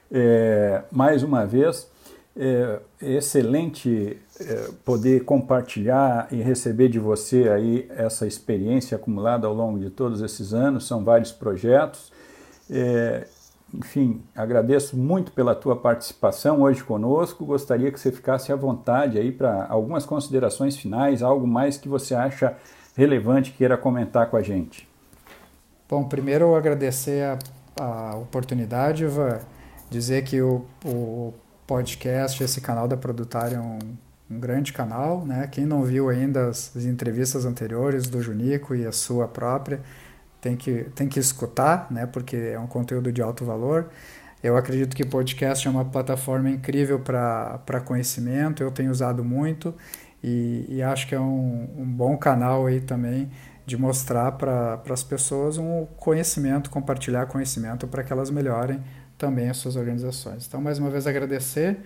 é, 0.10 0.84
mais 0.92 1.24
uma 1.24 1.46
vez. 1.46 1.88
É, 2.40 2.80
excelente 3.02 4.16
é, 4.40 4.70
poder 4.86 5.24
compartilhar 5.24 6.28
e 6.32 6.36
receber 6.36 6.88
de 6.88 7.00
você 7.00 7.50
aí 7.50 7.90
essa 7.90 8.28
experiência 8.28 8.96
acumulada 8.96 9.48
ao 9.48 9.56
longo 9.56 9.80
de 9.80 9.90
todos 9.90 10.22
esses 10.22 10.54
anos. 10.54 10.86
São 10.86 11.04
vários 11.04 11.32
projetos. 11.32 12.12
É, 12.70 13.26
enfim, 13.74 14.22
agradeço 14.36 14.96
muito 14.96 15.32
pela 15.32 15.56
tua 15.56 15.76
participação 15.76 16.62
hoje 16.62 16.84
conosco. 16.84 17.44
Gostaria 17.44 17.92
que 17.92 18.00
você 18.00 18.12
ficasse 18.12 18.52
à 18.52 18.56
vontade 18.56 19.18
aí 19.18 19.32
para 19.32 19.66
algumas 19.68 20.06
considerações 20.06 20.78
finais, 20.78 21.24
algo 21.24 21.48
mais 21.48 21.76
que 21.76 21.90
você 21.90 22.14
acha 22.14 22.56
relevante 22.96 23.52
queira 23.52 23.78
comentar 23.78 24.30
com 24.30 24.38
a 24.38 24.42
gente. 24.42 24.88
Bom, 25.90 26.04
primeiro 26.04 26.46
eu 26.46 26.56
agradecer 26.56 27.24
a, 27.24 27.40
a 27.84 28.18
oportunidade, 28.18 29.04
Ivan, 29.06 29.40
dizer 29.90 30.24
que 30.24 30.42
o, 30.42 30.66
o 30.86 31.34
podcast, 31.68 32.42
esse 32.42 32.62
canal 32.62 32.88
da 32.88 32.96
Produtária 32.96 33.58
é 33.58 33.60
um, 33.60 33.80
um, 34.32 34.40
grande 34.40 34.72
canal, 34.72 35.26
né? 35.26 35.48
Quem 35.52 35.66
não 35.66 35.84
viu 35.84 36.10
ainda 36.10 36.48
as, 36.48 36.76
as, 36.76 36.86
entrevistas 36.86 37.46
anteriores 37.46 38.08
do 38.08 38.22
Junico 38.22 38.74
e 38.74 38.86
a 38.86 38.92
sua 38.94 39.28
própria, 39.28 39.82
tem 40.40 40.56
que, 40.56 40.86
tem 40.96 41.10
que 41.10 41.20
escutar, 41.20 41.88
né? 41.92 42.06
Porque 42.06 42.38
é 42.38 42.60
um 42.60 42.68
conteúdo 42.68 43.12
de 43.12 43.22
alto 43.22 43.44
valor. 43.44 43.90
Eu 44.42 44.56
acredito 44.56 44.96
que 44.96 45.06
podcast 45.06 45.68
é 45.68 45.70
uma 45.70 45.84
plataforma 45.84 46.50
incrível 46.50 47.00
para 47.00 47.82
conhecimento, 47.84 48.64
eu 48.64 48.72
tenho 48.72 48.90
usado 48.92 49.24
muito 49.24 49.76
e, 50.24 50.66
e 50.70 50.82
acho 50.82 51.08
que 51.08 51.16
é 51.16 51.20
um, 51.20 51.68
um 51.78 51.86
bom 51.86 52.16
canal 52.18 52.66
aí 52.68 52.80
também 52.80 53.30
de 53.66 53.76
mostrar 53.76 54.32
para 54.34 54.82
as 54.90 55.04
pessoas 55.04 55.58
um 55.58 55.86
conhecimento, 55.98 56.70
compartilhar 56.70 57.26
conhecimento 57.26 57.88
para 57.88 58.04
que 58.04 58.14
elas 58.14 58.30
melhorem 58.30 58.82
também 59.18 59.50
as 59.50 59.58
suas 59.58 59.76
organizações. 59.76 60.46
Então, 60.48 60.62
mais 60.62 60.80
uma 60.80 60.90
vez, 60.90 61.08
agradecer, 61.08 61.78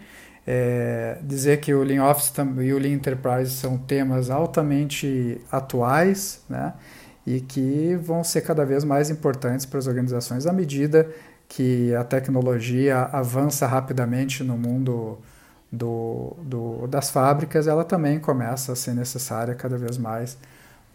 é, 0.46 1.18
dizer 1.24 1.60
que 1.60 1.74
o 1.74 1.84
Lean 1.84 2.04
Office 2.04 2.34
e 2.62 2.74
o 2.74 2.78
Lean 2.78 2.94
Enterprise 2.94 3.52
são 3.52 3.78
temas 3.78 4.30
altamente 4.30 5.40
atuais, 5.52 6.44
né? 6.50 6.74
E 7.26 7.40
que 7.40 7.96
vão 8.02 8.24
ser 8.24 8.42
cada 8.42 8.66
vez 8.66 8.84
mais 8.84 9.10
importantes 9.10 9.66
para 9.66 9.78
as 9.78 9.88
organizações 9.88 10.48
à 10.48 10.54
medida 10.54 11.08
que 11.48 11.94
a 11.94 12.04
tecnologia 12.04 12.98
avança 13.12 13.68
rapidamente 13.68 14.44
no 14.44 14.58
mundo 14.58 15.20
do, 15.72 16.36
do, 16.44 16.88
das 16.88 17.10
fábricas, 17.10 17.68
ela 17.68 17.84
também 17.84 18.20
começa 18.20 18.74
a 18.74 18.76
ser 18.76 18.94
necessária 18.94 19.56
cada 19.56 19.78
vez 19.78 19.98
mais 19.98 20.38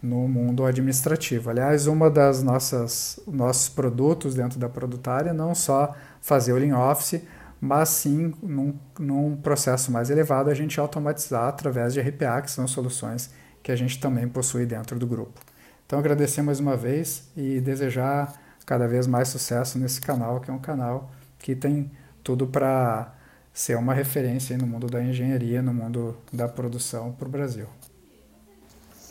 no 0.01 0.27
mundo 0.27 0.65
administrativo. 0.65 1.49
Aliás, 1.49 1.87
uma 1.87 2.09
das 2.09 2.43
nossas 2.43 3.19
nossos 3.27 3.69
produtos 3.69 4.35
dentro 4.35 4.59
da 4.59 4.69
produtária 4.69 5.33
não 5.33 5.55
só 5.55 5.95
fazer 6.21 6.53
o 6.53 6.57
Lean 6.57 6.77
Office, 6.77 7.21
mas 7.59 7.89
sim, 7.89 8.33
num, 8.41 8.75
num 8.99 9.35
processo 9.35 9.91
mais 9.91 10.09
elevado, 10.09 10.49
a 10.49 10.53
gente 10.53 10.79
automatizar 10.79 11.47
através 11.47 11.93
de 11.93 11.99
RPA, 11.99 12.41
que 12.41 12.51
são 12.51 12.67
soluções 12.67 13.31
que 13.63 13.71
a 13.71 13.75
gente 13.75 13.99
também 13.99 14.27
possui 14.27 14.65
dentro 14.65 14.99
do 14.99 15.07
grupo. 15.07 15.41
Então, 15.85 15.97
agradecer 15.97 16.41
mais 16.41 16.59
uma 16.59 16.75
vez 16.75 17.29
e 17.35 17.59
desejar 17.59 18.33
cada 18.65 18.87
vez 18.87 19.07
mais 19.07 19.29
sucesso 19.29 19.79
nesse 19.79 20.01
canal, 20.01 20.39
que 20.39 20.51
é 20.51 20.53
um 20.53 20.59
canal 20.59 21.09
que 21.39 21.55
tem 21.55 21.89
tudo 22.23 22.45
para 22.45 23.13
ser 23.53 23.77
uma 23.77 23.93
referência 23.93 24.57
no 24.57 24.67
mundo 24.67 24.87
da 24.87 25.03
engenharia, 25.03 25.61
no 25.61 25.73
mundo 25.73 26.15
da 26.31 26.47
produção 26.47 27.11
para 27.13 27.27
o 27.27 27.31
Brasil. 27.31 27.67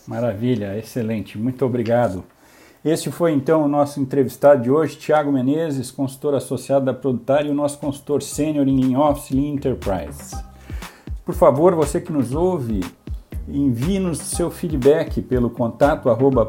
Maravilha, 0.07 0.79
excelente, 0.79 1.37
muito 1.37 1.65
obrigado. 1.65 2.23
Este 2.85 3.11
foi 3.11 3.33
então 3.33 3.65
o 3.65 3.69
nosso 3.69 4.01
entrevistado 4.01 4.63
de 4.63 4.71
hoje, 4.71 4.97
Tiago 4.97 5.33
Menezes, 5.33 5.91
consultor 5.91 6.35
associado 6.35 6.85
da 6.85 6.95
Produtária 6.95 7.49
e 7.49 7.51
o 7.51 7.55
nosso 7.55 7.79
consultor 7.79 8.23
sênior 8.23 8.69
em 8.69 8.97
Office 8.97 9.31
Lean 9.31 9.55
Enterprise. 9.55 10.37
Por 11.25 11.35
favor, 11.35 11.75
você 11.75 12.01
que 12.01 12.13
nos 12.13 12.33
ouve, 12.33 12.85
envie-nos 13.49 14.19
seu 14.19 14.49
feedback 14.51 15.21
pelo 15.21 15.51
contato 15.51 16.09
arroba 16.09 16.49